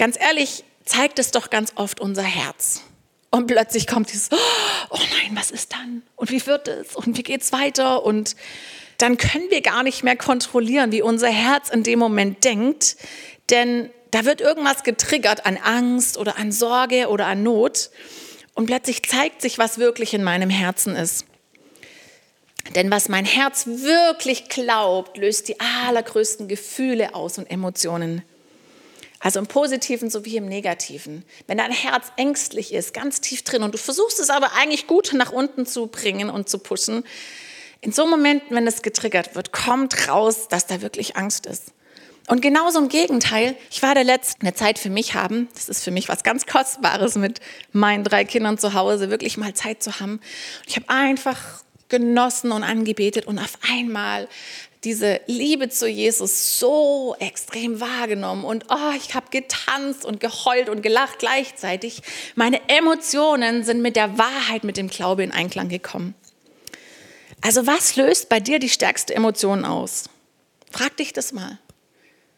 Ganz 0.00 0.16
ehrlich, 0.18 0.64
zeigt 0.86 1.18
es 1.18 1.30
doch 1.30 1.50
ganz 1.50 1.72
oft 1.74 2.00
unser 2.00 2.22
Herz. 2.22 2.80
Und 3.30 3.48
plötzlich 3.48 3.86
kommt 3.86 4.10
dieses, 4.10 4.30
oh 4.32 4.96
nein, 4.96 5.36
was 5.36 5.50
ist 5.50 5.74
dann? 5.74 6.02
Und 6.16 6.30
wie 6.30 6.46
wird 6.46 6.68
es? 6.68 6.96
Und 6.96 7.18
wie 7.18 7.22
geht 7.22 7.42
es 7.42 7.52
weiter? 7.52 8.02
Und 8.02 8.34
dann 8.96 9.18
können 9.18 9.50
wir 9.50 9.60
gar 9.60 9.82
nicht 9.82 10.02
mehr 10.02 10.16
kontrollieren, 10.16 10.90
wie 10.90 11.02
unser 11.02 11.28
Herz 11.28 11.68
in 11.68 11.82
dem 11.82 11.98
Moment 11.98 12.44
denkt, 12.44 12.96
denn 13.50 13.90
da 14.10 14.24
wird 14.24 14.40
irgendwas 14.40 14.84
getriggert 14.84 15.44
an 15.44 15.58
Angst 15.58 16.16
oder 16.16 16.38
an 16.38 16.50
Sorge 16.50 17.08
oder 17.08 17.26
an 17.26 17.42
Not. 17.42 17.90
Und 18.54 18.64
plötzlich 18.64 19.02
zeigt 19.02 19.42
sich, 19.42 19.58
was 19.58 19.76
wirklich 19.76 20.14
in 20.14 20.24
meinem 20.24 20.48
Herzen 20.48 20.96
ist. 20.96 21.26
Denn 22.74 22.90
was 22.90 23.10
mein 23.10 23.26
Herz 23.26 23.66
wirklich 23.66 24.48
glaubt, 24.48 25.18
löst 25.18 25.48
die 25.48 25.60
allergrößten 25.60 26.48
Gefühle 26.48 27.14
aus 27.14 27.36
und 27.36 27.50
Emotionen. 27.50 28.22
Also 29.20 29.38
im 29.38 29.46
Positiven 29.46 30.08
sowie 30.08 30.38
im 30.38 30.46
Negativen. 30.46 31.24
Wenn 31.46 31.58
dein 31.58 31.72
Herz 31.72 32.10
ängstlich 32.16 32.72
ist, 32.72 32.94
ganz 32.94 33.20
tief 33.20 33.42
drin 33.42 33.62
und 33.62 33.74
du 33.74 33.78
versuchst 33.78 34.18
es 34.18 34.30
aber 34.30 34.52
eigentlich 34.54 34.86
gut 34.86 35.12
nach 35.12 35.30
unten 35.30 35.66
zu 35.66 35.86
bringen 35.86 36.30
und 36.30 36.48
zu 36.48 36.58
pushen, 36.58 37.04
in 37.82 37.92
so 37.92 38.06
Momenten, 38.06 38.56
wenn 38.56 38.66
es 38.66 38.82
getriggert 38.82 39.34
wird, 39.34 39.52
kommt 39.52 40.08
raus, 40.08 40.48
dass 40.48 40.66
da 40.66 40.82
wirklich 40.82 41.16
Angst 41.16 41.46
ist. 41.46 41.72
Und 42.28 42.42
genauso 42.42 42.78
im 42.78 42.88
Gegenteil, 42.88 43.56
ich 43.70 43.82
war 43.82 43.94
der 43.94 44.04
Letzte 44.04 44.42
eine 44.42 44.54
Zeit 44.54 44.78
für 44.78 44.90
mich 44.90 45.14
haben. 45.14 45.48
Das 45.54 45.68
ist 45.68 45.82
für 45.82 45.90
mich 45.90 46.08
was 46.08 46.22
ganz 46.22 46.46
Kostbares, 46.46 47.16
mit 47.16 47.40
meinen 47.72 48.04
drei 48.04 48.24
Kindern 48.24 48.56
zu 48.56 48.74
Hause 48.74 49.10
wirklich 49.10 49.36
mal 49.36 49.52
Zeit 49.54 49.82
zu 49.82 49.98
haben. 49.98 50.20
Ich 50.66 50.76
habe 50.76 50.88
einfach 50.88 51.64
genossen 51.88 52.52
und 52.52 52.62
angebetet 52.62 53.26
und 53.26 53.38
auf 53.38 53.58
einmal 53.68 54.28
diese 54.84 55.20
Liebe 55.26 55.68
zu 55.68 55.86
Jesus 55.86 56.58
so 56.58 57.14
extrem 57.18 57.80
wahrgenommen 57.80 58.44
und 58.44 58.66
oh, 58.70 58.92
ich 58.96 59.14
habe 59.14 59.26
getanzt 59.30 60.04
und 60.04 60.20
geheult 60.20 60.68
und 60.68 60.82
gelacht 60.82 61.18
gleichzeitig. 61.18 62.02
Meine 62.34 62.60
Emotionen 62.68 63.62
sind 63.62 63.82
mit 63.82 63.96
der 63.96 64.16
Wahrheit, 64.16 64.64
mit 64.64 64.78
dem 64.78 64.88
Glaube 64.88 65.22
in 65.22 65.32
Einklang 65.32 65.68
gekommen. 65.68 66.14
Also 67.42 67.66
was 67.66 67.96
löst 67.96 68.28
bei 68.28 68.40
dir 68.40 68.58
die 68.58 68.68
stärkste 68.68 69.14
Emotion 69.14 69.64
aus? 69.64 70.04
Frag 70.70 70.96
dich 70.96 71.12
das 71.12 71.32
mal. 71.32 71.58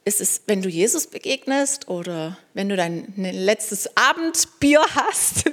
Ist 0.05 0.21
es, 0.21 0.43
wenn 0.47 0.63
du 0.63 0.69
Jesus 0.69 1.07
begegnest 1.07 1.87
oder 1.87 2.37
wenn 2.55 2.69
du 2.69 2.75
dein 2.75 3.13
letztes 3.17 3.97
Abendbier 3.97 4.81
hast 4.95 5.45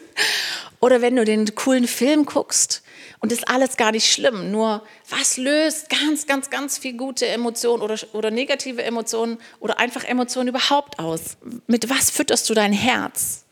oder 0.79 1.01
wenn 1.01 1.15
du 1.15 1.25
den 1.25 1.53
coolen 1.55 1.87
Film 1.87 2.25
guckst 2.25 2.83
und 3.19 3.31
ist 3.31 3.47
alles 3.49 3.77
gar 3.77 3.91
nicht 3.91 4.11
schlimm. 4.11 4.51
Nur 4.51 4.83
was 5.09 5.37
löst 5.37 5.89
ganz, 5.89 6.25
ganz, 6.25 6.49
ganz 6.49 6.77
viel 6.77 6.95
gute 6.95 7.27
Emotionen 7.27 7.83
oder, 7.83 7.97
oder 8.13 8.31
negative 8.31 8.83
Emotionen 8.83 9.37
oder 9.59 9.79
einfach 9.79 10.03
Emotionen 10.03 10.49
überhaupt 10.49 10.99
aus? 10.99 11.37
Mit 11.67 11.89
was 11.89 12.09
fütterst 12.09 12.49
du 12.49 12.53
dein 12.53 12.73
Herz? 12.73 13.45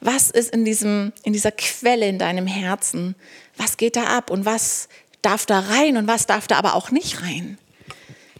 Was 0.00 0.30
ist 0.30 0.52
in, 0.52 0.64
diesem, 0.64 1.12
in 1.22 1.32
dieser 1.32 1.52
Quelle 1.52 2.06
in 2.06 2.18
deinem 2.18 2.46
Herzen? 2.46 3.14
Was 3.56 3.76
geht 3.78 3.96
da 3.96 4.04
ab 4.04 4.30
und 4.30 4.44
was 4.44 4.88
darf 5.22 5.46
da 5.46 5.60
rein 5.60 5.96
und 5.96 6.06
was 6.06 6.26
darf 6.26 6.46
da 6.46 6.56
aber 6.56 6.74
auch 6.74 6.90
nicht 6.90 7.22
rein? 7.22 7.56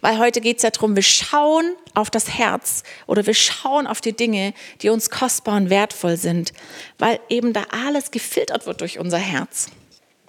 Weil 0.05 0.19
heute 0.19 0.39
geht 0.39 0.57
es 0.57 0.61
ja 0.61 0.69
darum, 0.69 0.95
wir 0.95 1.01
schauen 1.01 1.73
auf 1.95 2.11
das 2.11 2.37
Herz 2.37 2.83
oder 3.07 3.25
wir 3.25 3.33
schauen 3.33 3.87
auf 3.87 4.01
die 4.01 4.13
Dinge, 4.13 4.53
die 4.83 4.89
uns 4.89 5.09
kostbar 5.09 5.57
und 5.57 5.71
wertvoll 5.71 6.15
sind, 6.15 6.53
weil 6.99 7.19
eben 7.27 7.53
da 7.53 7.63
alles 7.71 8.11
gefiltert 8.11 8.67
wird 8.67 8.81
durch 8.81 8.99
unser 8.99 9.17
Herz. 9.17 9.71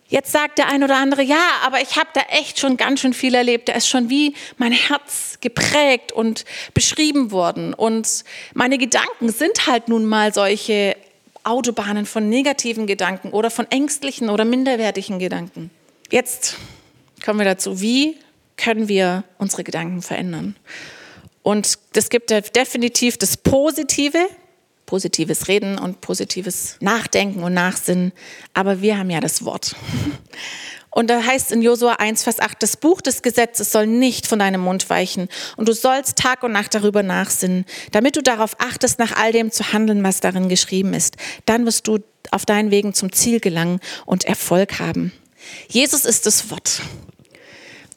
Jetzt 0.08 0.32
sagt 0.32 0.56
der 0.56 0.70
ein 0.70 0.82
oder 0.82 0.96
andere, 0.96 1.20
ja, 1.20 1.44
aber 1.62 1.82
ich 1.82 1.96
habe 1.96 2.08
da 2.14 2.22
echt 2.30 2.58
schon 2.58 2.78
ganz 2.78 3.00
schön 3.00 3.12
viel 3.12 3.34
erlebt. 3.34 3.68
Da 3.68 3.74
ist 3.74 3.86
schon 3.86 4.08
wie 4.08 4.34
mein 4.56 4.72
Herz 4.72 5.36
geprägt 5.42 6.10
und 6.10 6.46
beschrieben 6.72 7.30
worden. 7.30 7.74
Und 7.74 8.24
meine 8.54 8.78
Gedanken 8.78 9.28
sind 9.28 9.66
halt 9.66 9.88
nun 9.88 10.06
mal 10.06 10.32
solche 10.32 10.96
Autobahnen 11.44 12.06
von 12.06 12.30
negativen 12.30 12.86
Gedanken 12.86 13.28
oder 13.28 13.50
von 13.50 13.70
ängstlichen 13.70 14.30
oder 14.30 14.46
minderwertigen 14.46 15.18
Gedanken. 15.18 15.70
Jetzt 16.10 16.56
kommen 17.22 17.40
wir 17.40 17.44
dazu, 17.44 17.82
wie 17.82 18.16
können 18.56 18.88
wir 18.88 19.24
unsere 19.38 19.64
Gedanken 19.64 20.02
verändern? 20.02 20.56
Und 21.42 21.78
es 21.94 22.08
gibt 22.08 22.30
definitiv 22.30 23.18
das 23.18 23.36
Positive, 23.36 24.18
positives 24.84 25.48
Reden 25.48 25.78
und 25.78 26.00
positives 26.00 26.76
Nachdenken 26.80 27.42
und 27.42 27.54
Nachsinnen. 27.54 28.12
Aber 28.54 28.80
wir 28.82 28.98
haben 28.98 29.10
ja 29.10 29.20
das 29.20 29.44
Wort. 29.44 29.76
Und 30.96 31.10
da 31.10 31.22
heißt 31.22 31.52
in 31.52 31.60
Josua 31.60 31.96
1, 31.96 32.22
Vers 32.22 32.40
8, 32.40 32.62
das 32.62 32.78
Buch 32.78 33.02
des 33.02 33.20
Gesetzes 33.20 33.70
soll 33.70 33.86
nicht 33.86 34.26
von 34.26 34.38
deinem 34.38 34.62
Mund 34.62 34.88
weichen 34.88 35.28
und 35.58 35.68
du 35.68 35.74
sollst 35.74 36.16
Tag 36.16 36.42
und 36.42 36.52
Nacht 36.52 36.74
darüber 36.74 37.02
nachsinnen, 37.02 37.66
damit 37.92 38.16
du 38.16 38.22
darauf 38.22 38.58
achtest, 38.60 38.98
nach 38.98 39.14
all 39.14 39.30
dem 39.30 39.52
zu 39.52 39.74
handeln, 39.74 40.02
was 40.02 40.20
darin 40.20 40.48
geschrieben 40.48 40.94
ist. 40.94 41.18
Dann 41.44 41.66
wirst 41.66 41.86
du 41.86 41.98
auf 42.30 42.46
deinen 42.46 42.70
Wegen 42.70 42.94
zum 42.94 43.12
Ziel 43.12 43.40
gelangen 43.40 43.80
und 44.06 44.24
Erfolg 44.24 44.78
haben. 44.78 45.12
Jesus 45.68 46.06
ist 46.06 46.24
das 46.24 46.50
Wort. 46.50 46.80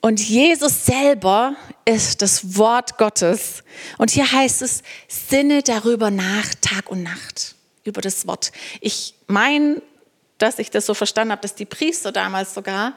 Und 0.02 0.22
Jesus 0.22 0.86
selber 0.86 1.56
ist 1.84 2.22
das 2.22 2.58
Wort 2.58 2.98
Gottes. 2.98 3.64
Und 3.98 4.12
hier 4.12 4.32
heißt 4.32 4.62
es, 4.62 4.82
sinne 5.08 5.62
darüber 5.62 6.10
nach, 6.10 6.54
Tag 6.62 6.90
und 6.90 7.04
Nacht, 7.04 7.56
über 7.84 8.02
das 8.02 8.26
Wort. 8.26 8.52
Ich 8.80 9.16
meine, 9.28 9.82
dass 10.38 10.58
ich 10.58 10.72
das 10.72 10.86
so 10.86 10.94
verstanden 10.94 11.34
habe, 11.34 11.42
dass 11.42 11.56
die 11.56 11.66
Priester 11.66 12.12
damals 12.12 12.54
sogar 12.54 12.96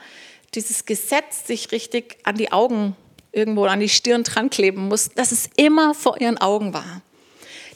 dieses 0.54 0.84
Gesetz 0.84 1.46
sich 1.46 1.72
richtig 1.72 2.18
an 2.22 2.36
die 2.36 2.52
Augen 2.52 2.96
irgendwo 3.32 3.64
an 3.64 3.80
die 3.80 3.88
Stirn 3.88 4.22
dran 4.22 4.50
kleben 4.50 4.88
mussten, 4.88 5.14
dass 5.16 5.32
es 5.32 5.48
immer 5.56 5.94
vor 5.94 6.20
ihren 6.20 6.38
Augen 6.38 6.74
war. 6.74 7.00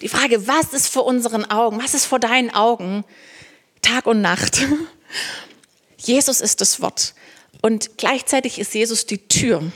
Die 0.03 0.09
Frage, 0.09 0.47
was 0.47 0.75
ist 0.75 0.89
vor 0.89 1.07
unseren 1.07 1.51
Augen? 1.51 1.83
Was 1.83 1.95
ist 1.95 2.05
vor 2.05 2.19
deinen 2.19 2.55
Augen? 2.55 3.05
Tag 3.81 4.07
und 4.07 4.21
Nacht. 4.21 4.67
Jesus 5.97 6.43
ist 6.43 6.61
das 6.61 6.83
Wort. 6.83 7.15
Und 7.67 7.99
gleichzeitig 7.99 8.61
ist 8.61 8.77
Jesus 8.77 9.07
die 9.07 9.27
Tür. 9.27 9.73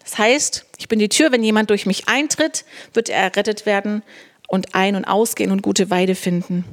Das 0.00 0.18
heißt, 0.18 0.66
ich 0.76 0.86
bin 0.86 0.98
die 0.98 1.08
Tür, 1.08 1.32
wenn 1.32 1.42
jemand 1.42 1.70
durch 1.70 1.86
mich 1.86 2.08
eintritt, 2.08 2.66
wird 2.92 3.08
er 3.08 3.22
errettet 3.22 3.64
werden 3.64 4.02
und 4.48 4.74
ein- 4.74 4.96
und 4.96 5.06
ausgehen 5.06 5.50
und 5.50 5.62
gute 5.62 5.88
Weide 5.88 6.14
finden. 6.14 6.66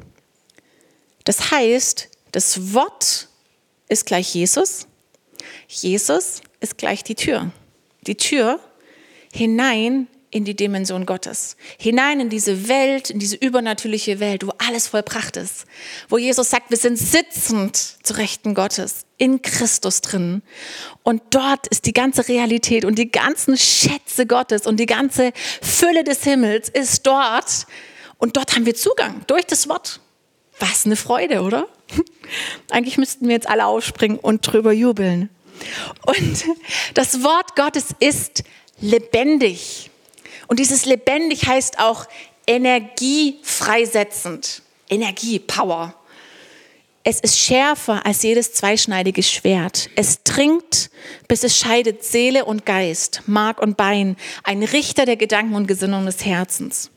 Das 1.24 1.52
heißt, 1.52 2.10
das 2.34 2.74
Wort 2.74 3.30
ist 3.88 4.06
gleich 4.06 4.36
Jesus. 4.36 4.88
Jesus 5.70 6.42
ist 6.60 6.78
gleich 6.78 7.06
die 7.06 7.16
Tür. 7.16 7.54
Die 8.06 8.18
Tür 8.18 8.60
hinein 9.32 10.08
in 10.34 10.46
die 10.46 10.56
Dimension 10.56 11.06
Gottes, 11.06 11.58
hinein 11.78 12.20
in 12.20 12.30
diese 12.30 12.68
Welt, 12.68 13.12
in 13.12 13.20
diese 13.20 13.36
übernatürliche 13.36 14.20
Welt, 14.20 14.46
wo 14.46 14.52
alles 14.58 14.88
vollbracht 14.88 15.38
ist, 15.38 15.66
wo 16.10 16.18
Jesus 16.18 16.50
sagt, 16.50 16.72
wir 16.72 16.78
sind 16.78 16.98
sitzend 16.98 17.78
zu 17.78 18.18
Rechten 18.18 18.56
Gottes, 18.56 19.06
in 19.18 19.44
Christus 19.44 20.02
drin. 20.02 20.42
Und 21.04 21.22
dort 21.30 21.68
ist 21.68 21.86
die 21.86 21.94
ganze 21.94 22.28
Realität 22.28 22.84
und 22.84 22.96
die 22.96 23.12
ganzen 23.12 23.58
Schätze 23.58 24.26
Gottes 24.26 24.66
und 24.66 24.80
die 24.80 24.88
ganze 24.88 25.32
Fülle 25.62 26.04
des 26.04 26.24
Himmels 26.24 26.68
ist 26.68 27.06
dort. 27.06 27.68
Und 28.18 28.36
dort 28.36 28.56
haben 28.56 28.66
wir 28.66 28.74
Zugang 28.76 29.22
durch 29.28 29.46
das 29.46 29.70
Wort. 29.70 30.00
Was 30.60 30.86
eine 30.86 30.96
Freude, 30.96 31.42
oder? 31.42 31.68
Eigentlich 32.72 32.98
müssten 32.98 33.28
wir 33.28 33.36
jetzt 33.36 33.48
alle 33.48 33.66
aufspringen 33.66 34.18
und 34.18 34.42
drüber 34.42 34.72
jubeln. 34.72 35.30
Und 36.06 36.46
das 36.96 37.24
Wort 37.24 37.56
Gottes 37.56 37.88
ist 38.00 38.44
lebendig. 38.80 39.92
Und 40.48 40.60
dieses 40.60 40.86
lebendig 40.86 41.48
heißt 41.48 41.80
auch 41.80 42.06
energiefreisetzend. 42.48 44.62
Energie, 44.90 45.40
Power. 45.40 45.96
Es 47.06 47.20
ist 47.20 47.38
schärfer 47.38 48.06
als 48.06 48.24
jedes 48.24 48.54
zweischneidige 48.54 49.24
Schwert. 49.24 49.90
Es 49.96 50.24
dringt, 50.24 50.90
bis 51.28 51.44
es 51.44 51.58
scheidet 51.58 52.04
Seele 52.04 52.46
und 52.46 52.66
Geist, 52.66 53.24
Mark 53.26 53.62
und 53.62 53.76
Bein, 53.76 54.16
ein 54.44 54.64
Richter 54.64 55.06
der 55.06 55.18
Gedanken 55.18 55.56
und 55.56 55.68
Gesinnungen 55.68 56.06
des 56.06 56.24
Herzens. 56.24 56.92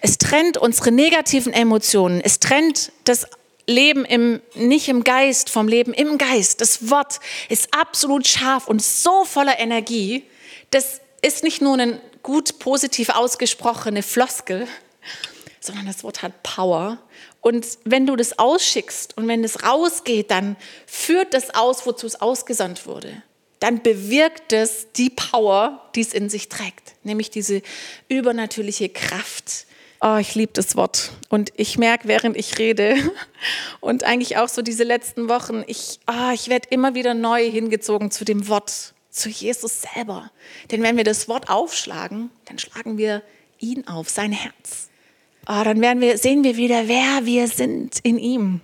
Es 0.00 0.18
trennt 0.18 0.58
unsere 0.58 0.90
negativen 0.90 1.52
Emotionen. 1.52 2.20
Es 2.20 2.40
trennt 2.40 2.92
das 3.04 3.26
Leben 3.66 4.04
im, 4.04 4.40
nicht 4.54 4.88
im 4.88 5.04
Geist 5.04 5.48
vom 5.48 5.68
Leben 5.68 5.94
im 5.94 6.18
Geist. 6.18 6.60
Das 6.60 6.90
Wort 6.90 7.20
ist 7.48 7.68
absolut 7.72 8.26
scharf 8.26 8.66
und 8.66 8.82
so 8.82 9.24
voller 9.24 9.58
Energie. 9.58 10.24
Das 10.70 11.00
ist 11.22 11.44
nicht 11.44 11.62
nur 11.62 11.78
ein 11.78 12.00
gut 12.24 12.58
positiv 12.58 13.10
ausgesprochene 13.10 14.02
Floskel, 14.02 14.66
sondern 15.60 15.86
das 15.86 16.02
Wort 16.02 16.22
hat 16.22 16.42
Power. 16.42 16.98
Und 17.40 17.66
wenn 17.84 18.06
du 18.06 18.16
das 18.16 18.38
ausschickst 18.38 19.16
und 19.16 19.28
wenn 19.28 19.44
es 19.44 19.62
rausgeht, 19.62 20.32
dann 20.32 20.56
führt 20.86 21.34
das 21.34 21.54
aus, 21.54 21.86
wozu 21.86 22.06
es 22.06 22.20
ausgesandt 22.20 22.86
wurde. 22.86 23.22
Dann 23.60 23.82
bewirkt 23.82 24.52
es 24.52 24.88
die 24.96 25.10
Power, 25.10 25.88
die 25.94 26.00
es 26.00 26.12
in 26.12 26.28
sich 26.28 26.48
trägt, 26.48 26.94
nämlich 27.04 27.30
diese 27.30 27.62
übernatürliche 28.08 28.88
Kraft. 28.88 29.66
Oh, 30.00 30.16
ich 30.16 30.34
liebe 30.34 30.52
das 30.54 30.76
Wort. 30.76 31.12
Und 31.28 31.52
ich 31.56 31.78
merke, 31.78 32.08
während 32.08 32.36
ich 32.36 32.58
rede 32.58 32.96
und 33.80 34.04
eigentlich 34.04 34.38
auch 34.38 34.48
so 34.48 34.62
diese 34.62 34.84
letzten 34.84 35.28
Wochen, 35.28 35.62
ich, 35.66 36.00
oh, 36.06 36.32
ich 36.32 36.48
werde 36.48 36.68
immer 36.70 36.94
wieder 36.94 37.12
neu 37.12 37.50
hingezogen 37.50 38.10
zu 38.10 38.24
dem 38.24 38.48
Wort 38.48 38.93
zu 39.14 39.28
Jesus 39.28 39.82
selber. 39.94 40.30
Denn 40.70 40.82
wenn 40.82 40.96
wir 40.96 41.04
das 41.04 41.28
Wort 41.28 41.48
aufschlagen, 41.48 42.30
dann 42.46 42.58
schlagen 42.58 42.98
wir 42.98 43.22
ihn 43.60 43.86
auf, 43.86 44.10
sein 44.10 44.32
Herz. 44.32 44.88
Oh, 45.46 45.62
dann 45.62 45.80
werden 45.80 46.00
wir, 46.00 46.18
sehen 46.18 46.42
wir 46.42 46.56
wieder, 46.56 46.88
wer 46.88 47.24
wir 47.24 47.48
sind 47.48 48.00
in 48.02 48.18
ihm. 48.18 48.60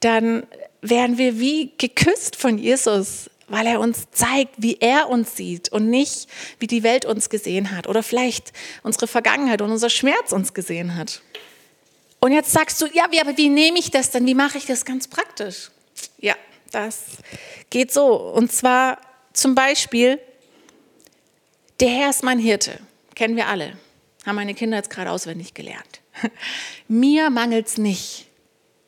Dann 0.00 0.46
werden 0.80 1.18
wir 1.18 1.40
wie 1.40 1.72
geküsst 1.76 2.36
von 2.36 2.58
Jesus, 2.58 3.30
weil 3.48 3.66
er 3.66 3.80
uns 3.80 4.06
zeigt, 4.12 4.54
wie 4.58 4.76
er 4.80 5.08
uns 5.08 5.36
sieht 5.36 5.70
und 5.70 5.90
nicht, 5.90 6.28
wie 6.60 6.66
die 6.66 6.82
Welt 6.82 7.04
uns 7.04 7.28
gesehen 7.28 7.76
hat 7.76 7.88
oder 7.88 8.02
vielleicht 8.02 8.52
unsere 8.82 9.08
Vergangenheit 9.08 9.60
und 9.60 9.70
unser 9.70 9.90
Schmerz 9.90 10.32
uns 10.32 10.54
gesehen 10.54 10.94
hat. 10.94 11.22
Und 12.20 12.32
jetzt 12.32 12.52
sagst 12.52 12.80
du, 12.80 12.86
ja, 12.86 13.06
wie, 13.10 13.20
aber 13.20 13.36
wie 13.36 13.48
nehme 13.48 13.78
ich 13.78 13.90
das 13.90 14.10
denn? 14.10 14.26
Wie 14.26 14.34
mache 14.34 14.58
ich 14.58 14.66
das 14.66 14.84
ganz 14.84 15.08
praktisch? 15.08 15.70
Ja, 16.18 16.36
das 16.70 17.04
geht 17.70 17.92
so. 17.92 18.14
Und 18.14 18.52
zwar 18.52 18.98
zum 19.34 19.54
Beispiel, 19.54 20.18
der 21.80 21.90
Herr 21.90 22.10
ist 22.10 22.22
mein 22.22 22.38
Hirte, 22.38 22.78
kennen 23.14 23.36
wir 23.36 23.48
alle. 23.48 23.76
Haben 24.24 24.36
meine 24.36 24.54
Kinder 24.54 24.78
jetzt 24.78 24.90
gerade 24.90 25.10
auswendig 25.10 25.52
gelernt. 25.52 26.00
Mir 26.88 27.28
mangelt's 27.30 27.76
nicht. 27.76 28.26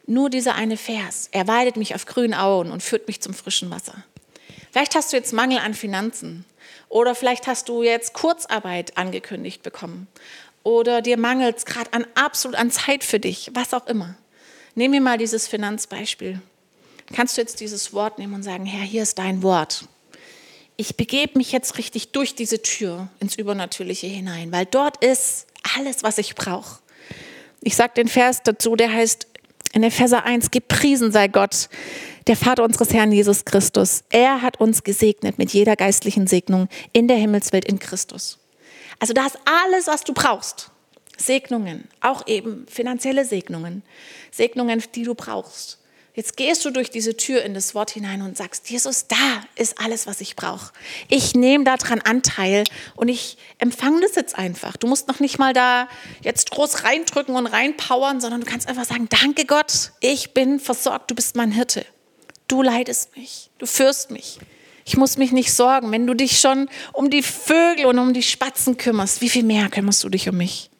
Nur 0.06 0.30
dieser 0.30 0.54
eine 0.54 0.76
Vers. 0.76 1.28
Er 1.32 1.48
weidet 1.48 1.76
mich 1.76 1.94
auf 1.94 2.06
grünen 2.06 2.32
Auen 2.32 2.70
und 2.70 2.82
führt 2.82 3.08
mich 3.08 3.20
zum 3.20 3.34
frischen 3.34 3.70
Wasser. 3.70 4.04
Vielleicht 4.70 4.94
hast 4.94 5.12
du 5.12 5.16
jetzt 5.16 5.32
Mangel 5.32 5.58
an 5.58 5.74
Finanzen. 5.74 6.44
Oder 6.88 7.16
vielleicht 7.16 7.48
hast 7.48 7.68
du 7.68 7.82
jetzt 7.82 8.14
Kurzarbeit 8.14 8.96
angekündigt 8.96 9.64
bekommen. 9.64 10.06
Oder 10.62 11.02
dir 11.02 11.18
mangelt 11.18 11.58
es 11.58 11.66
gerade 11.66 11.92
an 11.92 12.06
absolut 12.14 12.56
an 12.56 12.70
Zeit 12.70 13.02
für 13.02 13.18
dich, 13.18 13.50
was 13.52 13.74
auch 13.74 13.86
immer. 13.88 14.14
Nehmen 14.76 14.94
wir 14.94 15.00
mal 15.00 15.18
dieses 15.18 15.48
Finanzbeispiel. 15.48 16.40
Kannst 17.14 17.36
du 17.36 17.40
jetzt 17.40 17.60
dieses 17.60 17.92
Wort 17.92 18.18
nehmen 18.18 18.34
und 18.34 18.42
sagen, 18.42 18.64
Herr, 18.64 18.84
hier 18.84 19.02
ist 19.02 19.18
dein 19.18 19.42
Wort. 19.42 19.86
Ich 20.76 20.96
begebe 20.96 21.38
mich 21.38 21.52
jetzt 21.52 21.78
richtig 21.78 22.12
durch 22.12 22.34
diese 22.34 22.60
Tür 22.60 23.08
ins 23.18 23.36
Übernatürliche 23.36 24.06
hinein, 24.06 24.52
weil 24.52 24.66
dort 24.66 25.02
ist 25.02 25.46
alles, 25.76 26.02
was 26.02 26.18
ich 26.18 26.34
brauche. 26.34 26.80
Ich 27.62 27.76
sage 27.76 27.94
den 27.96 28.08
Vers 28.08 28.42
dazu, 28.44 28.76
der 28.76 28.92
heißt 28.92 29.26
in 29.72 29.82
Epheser 29.82 30.24
1, 30.24 30.50
gepriesen 30.50 31.12
sei 31.12 31.28
Gott, 31.28 31.68
der 32.26 32.36
Vater 32.36 32.62
unseres 32.64 32.92
Herrn 32.92 33.12
Jesus 33.12 33.44
Christus. 33.44 34.04
Er 34.10 34.42
hat 34.42 34.60
uns 34.60 34.84
gesegnet 34.84 35.38
mit 35.38 35.52
jeder 35.52 35.76
geistlichen 35.76 36.26
Segnung 36.26 36.68
in 36.92 37.08
der 37.08 37.16
Himmelswelt 37.16 37.64
in 37.64 37.78
Christus. 37.78 38.38
Also 38.98 39.14
da 39.14 39.26
ist 39.26 39.38
alles, 39.44 39.86
was 39.86 40.04
du 40.04 40.12
brauchst. 40.12 40.70
Segnungen, 41.16 41.88
auch 42.00 42.26
eben 42.26 42.66
finanzielle 42.68 43.24
Segnungen, 43.24 43.82
Segnungen, 44.30 44.82
die 44.94 45.04
du 45.04 45.14
brauchst. 45.14 45.78
Jetzt 46.16 46.38
gehst 46.38 46.64
du 46.64 46.70
durch 46.70 46.90
diese 46.90 47.14
Tür 47.14 47.42
in 47.42 47.52
das 47.52 47.74
Wort 47.74 47.90
hinein 47.90 48.22
und 48.22 48.38
sagst, 48.38 48.70
Jesus, 48.70 49.06
da 49.06 49.16
ist 49.54 49.78
alles, 49.78 50.06
was 50.06 50.22
ich 50.22 50.34
brauche. 50.34 50.72
Ich 51.08 51.34
nehme 51.34 51.64
daran 51.64 52.00
Anteil 52.00 52.64
und 52.94 53.08
ich 53.08 53.36
empfange 53.58 54.00
das 54.00 54.14
jetzt 54.14 54.34
einfach. 54.34 54.78
Du 54.78 54.86
musst 54.86 55.08
noch 55.08 55.20
nicht 55.20 55.38
mal 55.38 55.52
da 55.52 55.88
jetzt 56.22 56.52
groß 56.52 56.84
reindrücken 56.84 57.36
und 57.36 57.46
reinpowern, 57.46 58.22
sondern 58.22 58.40
du 58.40 58.46
kannst 58.46 58.66
einfach 58.66 58.86
sagen, 58.86 59.10
danke 59.10 59.44
Gott, 59.44 59.92
ich 60.00 60.32
bin 60.32 60.58
versorgt, 60.58 61.10
du 61.10 61.14
bist 61.14 61.36
mein 61.36 61.52
Hirte. 61.52 61.84
Du 62.48 62.62
leidest 62.62 63.14
mich, 63.14 63.50
du 63.58 63.66
führst 63.66 64.10
mich. 64.10 64.38
Ich 64.86 64.96
muss 64.96 65.18
mich 65.18 65.32
nicht 65.32 65.52
sorgen. 65.52 65.92
Wenn 65.92 66.06
du 66.06 66.14
dich 66.14 66.40
schon 66.40 66.70
um 66.94 67.10
die 67.10 67.22
Vögel 67.22 67.84
und 67.84 67.98
um 67.98 68.14
die 68.14 68.22
Spatzen 68.22 68.78
kümmerst, 68.78 69.20
wie 69.20 69.28
viel 69.28 69.42
mehr 69.42 69.68
kümmerst 69.68 70.02
du 70.02 70.08
dich 70.08 70.30
um 70.30 70.38
mich? 70.38 70.70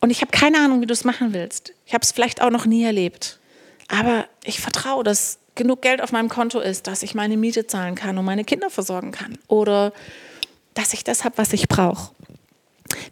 Und 0.00 0.10
ich 0.10 0.20
habe 0.20 0.30
keine 0.30 0.58
Ahnung, 0.58 0.82
wie 0.82 0.86
du 0.86 0.92
es 0.92 1.04
machen 1.04 1.32
willst. 1.32 1.72
Ich 1.86 1.94
habe 1.94 2.02
es 2.02 2.12
vielleicht 2.12 2.42
auch 2.42 2.50
noch 2.50 2.66
nie 2.66 2.84
erlebt. 2.84 3.37
Aber 3.88 4.26
ich 4.44 4.60
vertraue, 4.60 5.02
dass 5.02 5.38
genug 5.54 5.82
Geld 5.82 6.00
auf 6.00 6.12
meinem 6.12 6.28
Konto 6.28 6.60
ist, 6.60 6.86
dass 6.86 7.02
ich 7.02 7.14
meine 7.14 7.36
Miete 7.36 7.66
zahlen 7.66 7.94
kann 7.94 8.16
und 8.16 8.24
meine 8.24 8.44
Kinder 8.44 8.70
versorgen 8.70 9.12
kann. 9.12 9.38
Oder 9.48 9.92
dass 10.74 10.92
ich 10.92 11.04
das 11.04 11.24
habe, 11.24 11.38
was 11.38 11.52
ich 11.52 11.68
brauche. 11.68 12.12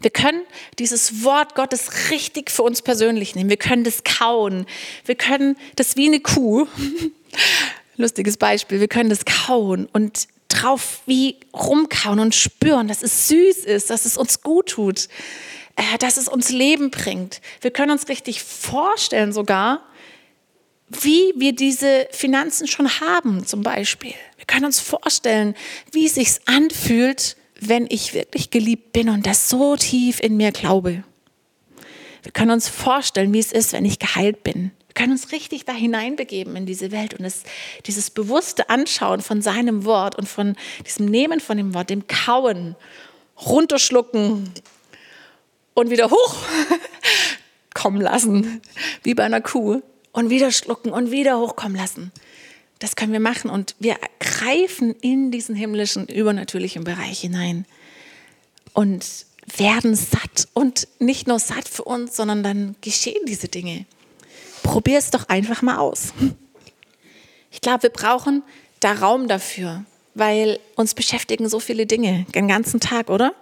Wir 0.01 0.09
können 0.09 0.41
dieses 0.79 1.23
Wort 1.23 1.55
Gottes 1.55 2.09
richtig 2.09 2.49
für 2.49 2.63
uns 2.63 2.81
persönlich 2.81 3.35
nehmen. 3.35 3.49
Wir 3.49 3.57
können 3.57 3.83
das 3.83 4.03
kauen. 4.03 4.65
Wir 5.05 5.15
können 5.15 5.55
das 5.75 5.95
wie 5.97 6.07
eine 6.07 6.19
Kuh. 6.19 6.67
Lustiges 7.97 8.37
Beispiel. 8.37 8.79
Wir 8.79 8.87
können 8.87 9.09
das 9.09 9.25
kauen 9.25 9.87
und 9.91 10.27
drauf 10.47 11.01
wie 11.05 11.37
rumkauen 11.53 12.19
und 12.19 12.33
spüren, 12.33 12.87
dass 12.87 13.03
es 13.03 13.27
süß 13.27 13.57
ist, 13.65 13.89
dass 13.89 14.05
es 14.05 14.17
uns 14.17 14.41
gut 14.41 14.69
tut, 14.69 15.09
äh, 15.75 15.97
dass 15.99 16.17
es 16.17 16.27
uns 16.27 16.49
Leben 16.49 16.89
bringt. 16.89 17.41
Wir 17.61 17.71
können 17.71 17.91
uns 17.91 18.07
richtig 18.07 18.41
vorstellen 18.43 19.33
sogar, 19.33 19.83
wie 20.89 21.33
wir 21.35 21.53
diese 21.53 22.07
Finanzen 22.11 22.67
schon 22.67 22.99
haben, 22.99 23.45
zum 23.45 23.61
Beispiel. 23.61 24.13
Wir 24.37 24.45
können 24.45 24.65
uns 24.65 24.79
vorstellen, 24.79 25.55
wie 25.91 26.05
es 26.05 26.15
sich 26.15 26.39
anfühlt, 26.45 27.35
wenn 27.59 27.87
ich 27.89 28.13
wirklich 28.13 28.51
geliebt 28.51 28.93
bin 28.93 29.09
und 29.09 29.25
das 29.25 29.49
so 29.49 29.75
tief 29.75 30.19
in 30.19 30.37
mir 30.37 30.51
glaube. 30.51 31.03
Wir 32.23 32.31
können 32.31 32.51
uns 32.51 32.69
vorstellen, 32.69 33.33
wie 33.33 33.39
es 33.39 33.51
ist, 33.51 33.73
wenn 33.73 33.85
ich 33.85 33.99
geheilt 33.99 34.43
bin. 34.43 34.71
Wir 34.87 34.93
können 34.93 35.11
uns 35.11 35.31
richtig 35.31 35.65
da 35.65 35.73
hineinbegeben 35.73 36.55
in 36.55 36.65
diese 36.65 36.91
Welt 36.91 37.13
und 37.13 37.25
es, 37.25 37.43
dieses 37.85 38.09
bewusste 38.09 38.69
Anschauen 38.69 39.21
von 39.21 39.41
seinem 39.41 39.85
Wort 39.85 40.17
und 40.17 40.27
von 40.27 40.55
diesem 40.85 41.05
Nehmen 41.05 41.39
von 41.39 41.57
dem 41.57 41.73
Wort, 41.73 41.89
dem 41.89 42.07
Kauen, 42.07 42.75
runterschlucken 43.45 44.49
und 45.73 45.89
wieder 45.89 46.09
hoch 46.09 46.35
kommen 47.73 48.01
lassen, 48.01 48.61
wie 49.03 49.13
bei 49.13 49.23
einer 49.23 49.41
Kuh 49.41 49.81
und 50.17 50.31
wieder 50.31 50.51
schlucken 50.51 50.91
und 50.91 51.11
wieder 51.11 51.37
hochkommen 51.37 51.77
lassen. 51.77 52.11
Das 52.79 52.95
können 52.95 53.13
wir 53.13 53.19
machen 53.19 53.51
und 53.51 53.75
wir 53.77 53.97
greifen 54.19 54.95
in 54.99 55.29
diesen 55.29 55.53
himmlischen, 55.53 56.07
übernatürlichen 56.07 56.83
Bereich 56.83 57.19
hinein 57.19 57.65
und 58.73 59.05
werden 59.55 59.95
satt 59.95 60.47
und 60.55 60.87
nicht 60.97 61.27
nur 61.27 61.37
satt 61.37 61.69
für 61.69 61.83
uns, 61.83 62.15
sondern 62.15 62.41
dann 62.41 62.75
geschehen 62.81 63.27
diese 63.27 63.47
Dinge. 63.47 63.85
Probier 64.63 64.97
es 64.97 65.11
doch 65.11 65.29
einfach 65.29 65.61
mal 65.61 65.77
aus. 65.77 66.13
Ich 67.51 67.61
glaube, 67.61 67.83
wir 67.83 67.89
brauchen 67.91 68.41
da 68.79 68.93
Raum 68.93 69.27
dafür, 69.27 69.85
weil 70.15 70.59
uns 70.75 70.95
beschäftigen 70.95 71.47
so 71.47 71.59
viele 71.59 71.85
Dinge 71.85 72.25
den 72.33 72.47
ganzen 72.47 72.79
Tag, 72.79 73.11
oder? 73.11 73.33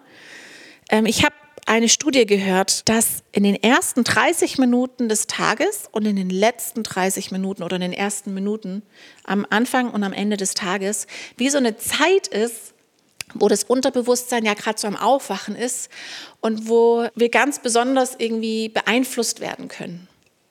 Ähm, 0.89 1.05
ich 1.05 1.23
habe 1.23 1.35
eine 1.65 1.89
Studie 1.89 2.25
gehört, 2.25 2.88
dass 2.88 3.23
in 3.32 3.43
den 3.43 3.56
ersten 3.56 4.04
30 4.04 4.60
Minuten 4.60 5.10
des 5.10 5.25
Tages 5.25 5.89
und 5.91 6.06
in 6.06 6.15
den 6.15 6.30
letzten 6.30 6.84
30 6.84 7.32
Minuten 7.32 7.63
oder 7.63 7.75
in 7.78 7.82
den 7.82 7.93
ersten 7.93 8.34
Minuten 8.34 8.84
am 9.23 9.45
Anfang 9.49 9.89
und 9.89 10.04
am 10.04 10.13
Ende 10.13 10.38
des 10.38 10.54
Tages 10.54 11.08
wie 11.38 11.49
so 11.49 11.58
eine 11.58 11.75
Zeit 11.75 12.28
ist, 12.28 12.73
wo 13.34 13.47
das 13.47 13.63
Unterbewusstsein 13.63 14.45
ja 14.45 14.54
gerade 14.54 14.80
so 14.80 14.88
am 14.88 14.95
Aufwachen 14.95 15.56
ist 15.56 15.89
und 16.39 16.69
wo 16.69 17.08
wir 17.15 17.30
ganz 17.30 17.60
besonders 17.60 18.15
irgendwie 18.17 18.69
beeinflusst 18.69 19.39
werden 19.39 19.67
können. 19.67 20.08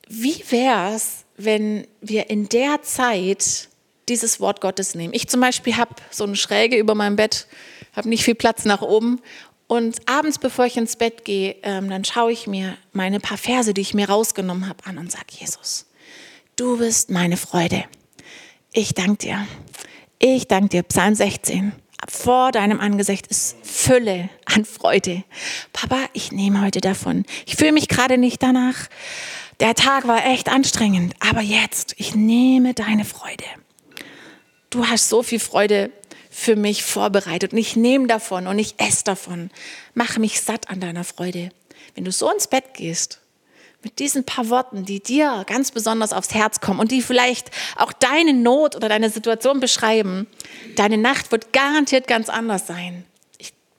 Wie 0.09 0.45
wäre 0.51 0.95
es, 0.95 1.25
wenn 1.37 1.87
wir 2.01 2.29
in 2.29 2.49
der 2.49 2.83
Zeit 2.83 3.69
dieses 4.09 4.41
Wort 4.41 4.61
Gottes 4.61 4.97
nehmen? 4.97 5.15
Ich 5.15 5.29
zum 5.29 5.41
Beispiel 5.41 5.77
habe 5.77 5.95
so 6.11 6.25
eine 6.25 6.37
Schräge 6.37 6.77
über 6.77 6.97
meinem 6.97 7.17
Bett, 7.17 7.47
habe 7.95 8.09
nicht 8.09 8.25
viel 8.25 8.35
Platz 8.35 8.65
nach 8.65 8.83
oben 8.83 9.21
und 9.67 10.09
abends, 10.09 10.39
bevor 10.39 10.67
ich 10.67 10.77
ins 10.77 10.97
Bett 10.97 11.25
gehe, 11.25 11.57
ähm, 11.63 11.89
dann 11.89 12.05
schaue 12.05 12.33
ich 12.33 12.47
mir 12.47 12.77
meine 12.93 13.21
paar 13.21 13.39
Verse, 13.39 13.73
die 13.73 13.81
ich 13.81 13.95
mir 13.95 14.09
rausgenommen 14.09 14.69
habe, 14.69 14.85
an 14.87 14.99
und 14.99 15.11
sage, 15.11 15.27
Jesus, 15.31 15.87
du 16.57 16.79
bist 16.79 17.11
meine 17.11 17.37
Freude. 17.37 17.85
Ich 18.73 18.95
danke 18.95 19.27
dir. 19.27 19.47
Ich 20.19 20.49
danke 20.49 20.69
dir. 20.69 20.83
Psalm 20.83 21.15
16. 21.15 21.73
Vor 22.09 22.53
deinem 22.53 22.81
Angesicht 22.81 23.27
ist 23.29 23.57
Fülle 23.63 24.29
an 24.45 24.65
Freude. 24.65 25.25
Papa, 25.73 25.99
ich 26.13 26.33
nehme 26.33 26.61
heute 26.61 26.81
davon. 26.81 27.25
Ich 27.47 27.57
fühle 27.57 27.73
mich 27.73 27.89
gerade 27.89 28.19
nicht 28.19 28.43
danach. 28.43 28.89
Der 29.61 29.75
Tag 29.75 30.07
war 30.07 30.27
echt 30.27 30.49
anstrengend, 30.49 31.15
aber 31.21 31.41
jetzt, 31.41 31.95
ich 31.97 32.15
nehme 32.15 32.75
deine 32.75 33.05
Freude. 33.05 33.45
Du 34.71 34.87
hast 34.87 35.09
so 35.09 35.23
viel 35.23 35.39
Freude 35.39 35.93
für 36.37 36.57
mich 36.57 36.83
vorbereitet 36.83 37.53
und 37.53 37.59
ich 37.59 37.77
nehme 37.77 38.09
davon 38.09 38.49
und 38.49 38.59
ich 38.59 38.75
esse 38.79 39.05
davon. 39.05 39.51
Mach 39.95 40.19
mich 40.19 40.41
satt 40.41 40.69
an 40.69 40.81
deiner 40.81 41.05
Freude. 41.05 41.51
Wenn 41.95 42.05
du 42.05 42.11
so 42.11 42.29
ins 42.29 42.49
Bett 42.49 42.75
gehst, 42.75 43.21
mit 43.85 44.01
diesen 44.01 44.25
paar 44.25 44.51
Worten, 44.51 44.85
die 44.85 44.99
dir 44.99 45.45
ganz 45.47 45.71
besonders 45.71 46.13
aufs 46.13 46.35
Herz 46.35 46.61
kommen 46.61 46.81
und 46.81 46.91
die 46.91 47.03
vielleicht 47.03 47.53
auch 47.77 47.93
deine 47.93 48.33
Not 48.33 48.75
oder 48.75 48.89
deine 48.89 49.11
Situation 49.11 49.61
beschreiben, 49.61 50.27
deine 50.75 50.99
Nacht 50.99 51.31
wird 51.31 51.53
garantiert 51.53 52.09
ganz 52.09 52.29
anders 52.29 52.67
sein 52.67 53.05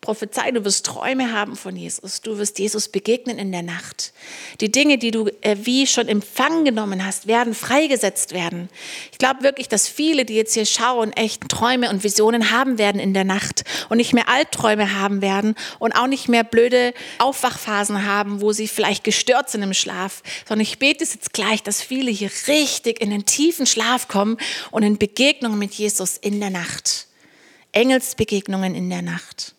prophezei, 0.05 0.51
du 0.51 0.63
wirst 0.63 0.85
Träume 0.85 1.33
haben 1.33 1.55
von 1.55 1.75
Jesus. 1.75 2.21
Du 2.21 2.37
wirst 2.37 2.59
Jesus 2.59 2.89
begegnen 2.89 3.39
in 3.39 3.51
der 3.51 3.63
Nacht. 3.63 4.13
Die 4.61 4.71
Dinge, 4.71 4.99
die 4.99 5.09
du 5.09 5.27
äh, 5.41 5.57
wie 5.63 5.87
schon 5.87 6.07
empfangen 6.07 6.63
genommen 6.63 7.03
hast, 7.03 7.25
werden 7.25 7.55
freigesetzt 7.55 8.31
werden. 8.31 8.69
Ich 9.11 9.17
glaube 9.17 9.41
wirklich, 9.41 9.67
dass 9.67 9.87
viele, 9.87 10.23
die 10.23 10.35
jetzt 10.35 10.53
hier 10.53 10.67
schauen, 10.67 11.11
echt 11.13 11.49
Träume 11.49 11.89
und 11.89 12.03
Visionen 12.03 12.51
haben 12.51 12.77
werden 12.77 13.01
in 13.01 13.15
der 13.15 13.23
Nacht 13.23 13.63
und 13.89 13.97
nicht 13.97 14.13
mehr 14.13 14.29
Albträume 14.29 14.93
haben 14.93 15.23
werden 15.23 15.55
und 15.79 15.93
auch 15.93 16.07
nicht 16.07 16.29
mehr 16.29 16.43
blöde 16.43 16.93
Aufwachphasen 17.17 18.05
haben, 18.05 18.41
wo 18.41 18.51
sie 18.51 18.67
vielleicht 18.67 19.03
gestört 19.03 19.49
sind 19.49 19.63
im 19.63 19.73
Schlaf, 19.73 20.21
sondern 20.47 20.61
ich 20.61 20.77
bete 20.77 21.03
es 21.03 21.15
jetzt 21.15 21.33
gleich, 21.33 21.63
dass 21.63 21.81
viele 21.81 22.11
hier 22.11 22.29
richtig 22.47 23.01
in 23.01 23.09
den 23.09 23.25
tiefen 23.25 23.65
Schlaf 23.65 24.07
kommen 24.07 24.37
und 24.69 24.83
in 24.83 24.99
Begegnungen 24.99 25.57
mit 25.57 25.73
Jesus 25.73 26.15
in 26.17 26.39
der 26.39 26.51
Nacht. 26.51 27.07
Engelsbegegnungen 27.71 28.75
in 28.75 28.91
der 28.91 29.01
Nacht 29.01 29.54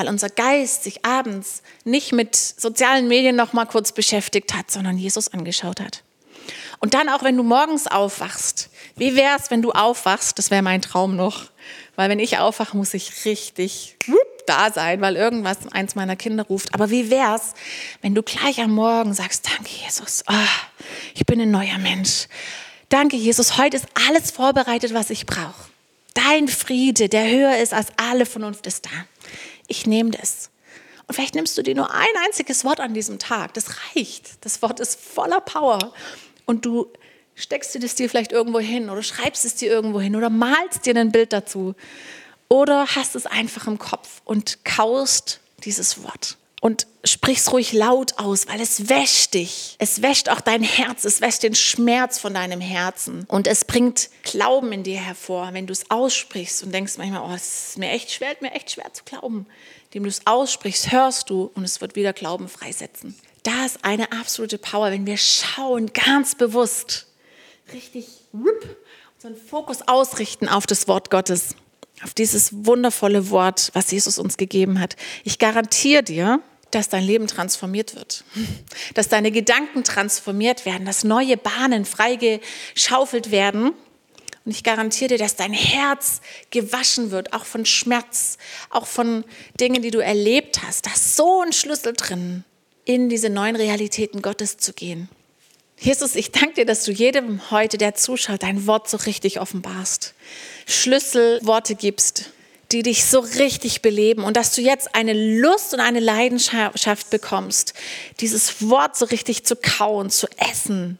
weil 0.00 0.08
unser 0.08 0.30
Geist 0.30 0.84
sich 0.84 1.04
abends 1.04 1.62
nicht 1.84 2.12
mit 2.12 2.34
sozialen 2.34 3.06
Medien 3.06 3.36
noch 3.36 3.52
mal 3.52 3.66
kurz 3.66 3.92
beschäftigt 3.92 4.54
hat, 4.54 4.70
sondern 4.70 4.96
Jesus 4.96 5.28
angeschaut 5.28 5.78
hat. 5.78 6.02
Und 6.78 6.94
dann 6.94 7.10
auch, 7.10 7.22
wenn 7.22 7.36
du 7.36 7.42
morgens 7.42 7.86
aufwachst, 7.86 8.70
wie 8.96 9.14
wäre 9.14 9.36
es, 9.38 9.50
wenn 9.50 9.60
du 9.60 9.72
aufwachst? 9.72 10.38
Das 10.38 10.50
wäre 10.50 10.62
mein 10.62 10.80
Traum 10.80 11.16
noch, 11.16 11.50
weil 11.96 12.08
wenn 12.08 12.18
ich 12.18 12.38
aufwache, 12.38 12.78
muss 12.78 12.94
ich 12.94 13.26
richtig 13.26 13.98
da 14.46 14.72
sein, 14.72 15.02
weil 15.02 15.16
irgendwas 15.16 15.58
eins 15.70 15.94
meiner 15.96 16.16
Kinder 16.16 16.44
ruft. 16.44 16.72
Aber 16.72 16.88
wie 16.88 17.10
wäre 17.10 17.36
es, 17.36 17.52
wenn 18.00 18.14
du 18.14 18.22
gleich 18.22 18.58
am 18.62 18.70
Morgen 18.70 19.12
sagst, 19.12 19.50
danke 19.50 19.68
Jesus, 19.84 20.24
oh, 20.30 20.84
ich 21.14 21.26
bin 21.26 21.42
ein 21.42 21.50
neuer 21.50 21.76
Mensch. 21.76 22.26
Danke 22.88 23.18
Jesus, 23.18 23.58
heute 23.58 23.76
ist 23.76 23.86
alles 24.08 24.30
vorbereitet, 24.30 24.94
was 24.94 25.10
ich 25.10 25.26
brauche. 25.26 25.68
Dein 26.14 26.48
Friede, 26.48 27.10
der 27.10 27.30
höher 27.30 27.58
ist 27.58 27.74
als 27.74 27.88
alle 27.98 28.24
Vernunft, 28.24 28.66
ist 28.66 28.86
da 28.86 28.90
ich 29.70 29.86
nehme 29.86 30.10
das. 30.10 30.50
Und 31.06 31.14
vielleicht 31.14 31.34
nimmst 31.34 31.56
du 31.56 31.62
dir 31.62 31.74
nur 31.74 31.92
ein 31.92 32.16
einziges 32.26 32.64
Wort 32.64 32.80
an 32.80 32.92
diesem 32.94 33.18
Tag. 33.18 33.54
Das 33.54 33.66
reicht. 33.94 34.44
Das 34.44 34.60
Wort 34.62 34.80
ist 34.80 35.00
voller 35.00 35.40
Power. 35.40 35.92
Und 36.44 36.66
du 36.66 36.92
steckst 37.34 37.74
dir 37.74 37.80
das 37.80 37.94
dir 37.94 38.10
vielleicht 38.10 38.32
irgendwo 38.32 38.60
hin 38.60 38.90
oder 38.90 39.02
schreibst 39.02 39.44
es 39.44 39.54
dir 39.54 39.70
irgendwo 39.70 40.00
hin 40.00 40.14
oder 40.14 40.30
malst 40.30 40.84
dir 40.86 40.94
ein 40.96 41.12
Bild 41.12 41.32
dazu. 41.32 41.74
Oder 42.48 42.86
hast 42.94 43.14
es 43.16 43.26
einfach 43.26 43.66
im 43.66 43.78
Kopf 43.78 44.22
und 44.24 44.64
kaust 44.64 45.40
dieses 45.64 46.02
Wort 46.02 46.36
und 46.60 46.86
sprich's 47.04 47.50
ruhig 47.52 47.72
laut 47.72 48.18
aus, 48.18 48.46
weil 48.46 48.60
es 48.60 48.88
wäscht 48.88 49.34
dich. 49.34 49.76
Es 49.78 50.02
wäscht 50.02 50.28
auch 50.28 50.40
dein 50.40 50.62
Herz, 50.62 51.04
es 51.04 51.20
wäscht 51.22 51.42
den 51.42 51.54
Schmerz 51.54 52.18
von 52.18 52.34
deinem 52.34 52.60
Herzen 52.60 53.24
und 53.28 53.46
es 53.46 53.64
bringt 53.64 54.10
Glauben 54.22 54.70
in 54.72 54.82
dir 54.82 55.00
hervor, 55.00 55.50
wenn 55.52 55.66
du 55.66 55.72
es 55.72 55.90
aussprichst 55.90 56.62
und 56.62 56.72
denkst 56.72 56.98
manchmal, 56.98 57.22
oh, 57.30 57.34
es 57.34 57.70
ist 57.70 57.78
mir 57.78 57.90
echt 57.90 58.12
schwer, 58.12 58.36
mir 58.40 58.52
echt 58.52 58.70
schwer 58.70 58.92
zu 58.92 59.04
glauben. 59.04 59.46
Indem 59.86 60.04
du 60.04 60.08
es 60.10 60.26
aussprichst, 60.26 60.92
hörst 60.92 61.30
du 61.30 61.50
und 61.54 61.64
es 61.64 61.80
wird 61.80 61.96
wieder 61.96 62.12
Glauben 62.12 62.48
freisetzen. 62.48 63.18
Da 63.42 63.64
ist 63.64 63.84
eine 63.84 64.12
absolute 64.12 64.58
Power, 64.58 64.90
wenn 64.90 65.06
wir 65.06 65.16
schauen, 65.16 65.92
ganz 65.94 66.34
bewusst, 66.34 67.06
richtig 67.72 68.06
unseren 68.32 69.36
Fokus 69.36 69.80
ausrichten 69.88 70.48
auf 70.48 70.66
das 70.66 70.86
Wort 70.86 71.10
Gottes 71.10 71.54
auf 72.02 72.14
dieses 72.14 72.64
wundervolle 72.64 73.30
Wort, 73.30 73.70
was 73.74 73.90
Jesus 73.90 74.18
uns 74.18 74.36
gegeben 74.36 74.80
hat. 74.80 74.96
Ich 75.24 75.38
garantiere 75.38 76.02
dir, 76.02 76.40
dass 76.70 76.88
dein 76.88 77.04
Leben 77.04 77.26
transformiert 77.26 77.94
wird, 77.94 78.24
dass 78.94 79.08
deine 79.08 79.30
Gedanken 79.30 79.84
transformiert 79.84 80.66
werden, 80.66 80.86
dass 80.86 81.04
neue 81.04 81.36
Bahnen 81.36 81.84
freigeschaufelt 81.84 83.30
werden. 83.30 83.72
Und 84.44 84.52
ich 84.52 84.64
garantiere 84.64 85.10
dir, 85.10 85.18
dass 85.18 85.36
dein 85.36 85.52
Herz 85.52 86.22
gewaschen 86.50 87.10
wird, 87.10 87.32
auch 87.34 87.44
von 87.44 87.66
Schmerz, 87.66 88.38
auch 88.70 88.86
von 88.86 89.24
Dingen, 89.60 89.82
die 89.82 89.90
du 89.90 89.98
erlebt 89.98 90.62
hast. 90.62 90.86
Da 90.86 90.92
ist 90.92 91.16
so 91.16 91.42
ein 91.42 91.52
Schlüssel 91.52 91.92
drin, 91.92 92.44
in 92.84 93.08
diese 93.08 93.28
neuen 93.28 93.56
Realitäten 93.56 94.22
Gottes 94.22 94.56
zu 94.56 94.72
gehen. 94.72 95.08
Jesus, 95.78 96.14
ich 96.14 96.30
danke 96.30 96.54
dir, 96.54 96.66
dass 96.66 96.84
du 96.84 96.92
jedem 96.92 97.50
heute, 97.50 97.78
der 97.78 97.94
zuschaut, 97.94 98.42
dein 98.42 98.66
Wort 98.66 98.90
so 98.90 98.98
richtig 98.98 99.40
offenbarst. 99.40 100.14
Schlüsselworte 100.66 101.74
gibst, 101.74 102.32
die 102.72 102.82
dich 102.82 103.04
so 103.04 103.20
richtig 103.20 103.82
beleben 103.82 104.22
und 104.22 104.36
dass 104.36 104.54
du 104.54 104.60
jetzt 104.62 104.94
eine 104.94 105.12
Lust 105.40 105.74
und 105.74 105.80
eine 105.80 106.00
Leidenschaft 106.00 107.10
bekommst, 107.10 107.74
dieses 108.20 108.68
Wort 108.68 108.96
so 108.96 109.06
richtig 109.06 109.44
zu 109.44 109.56
kauen, 109.56 110.10
zu 110.10 110.28
essen 110.50 110.98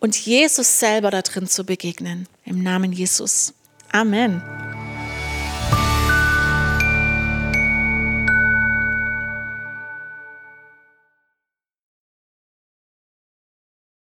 und 0.00 0.16
Jesus 0.16 0.80
selber 0.80 1.10
da 1.10 1.22
drin 1.22 1.46
zu 1.46 1.64
begegnen. 1.64 2.26
Im 2.44 2.62
Namen 2.62 2.92
Jesus. 2.92 3.52
Amen. 3.92 4.71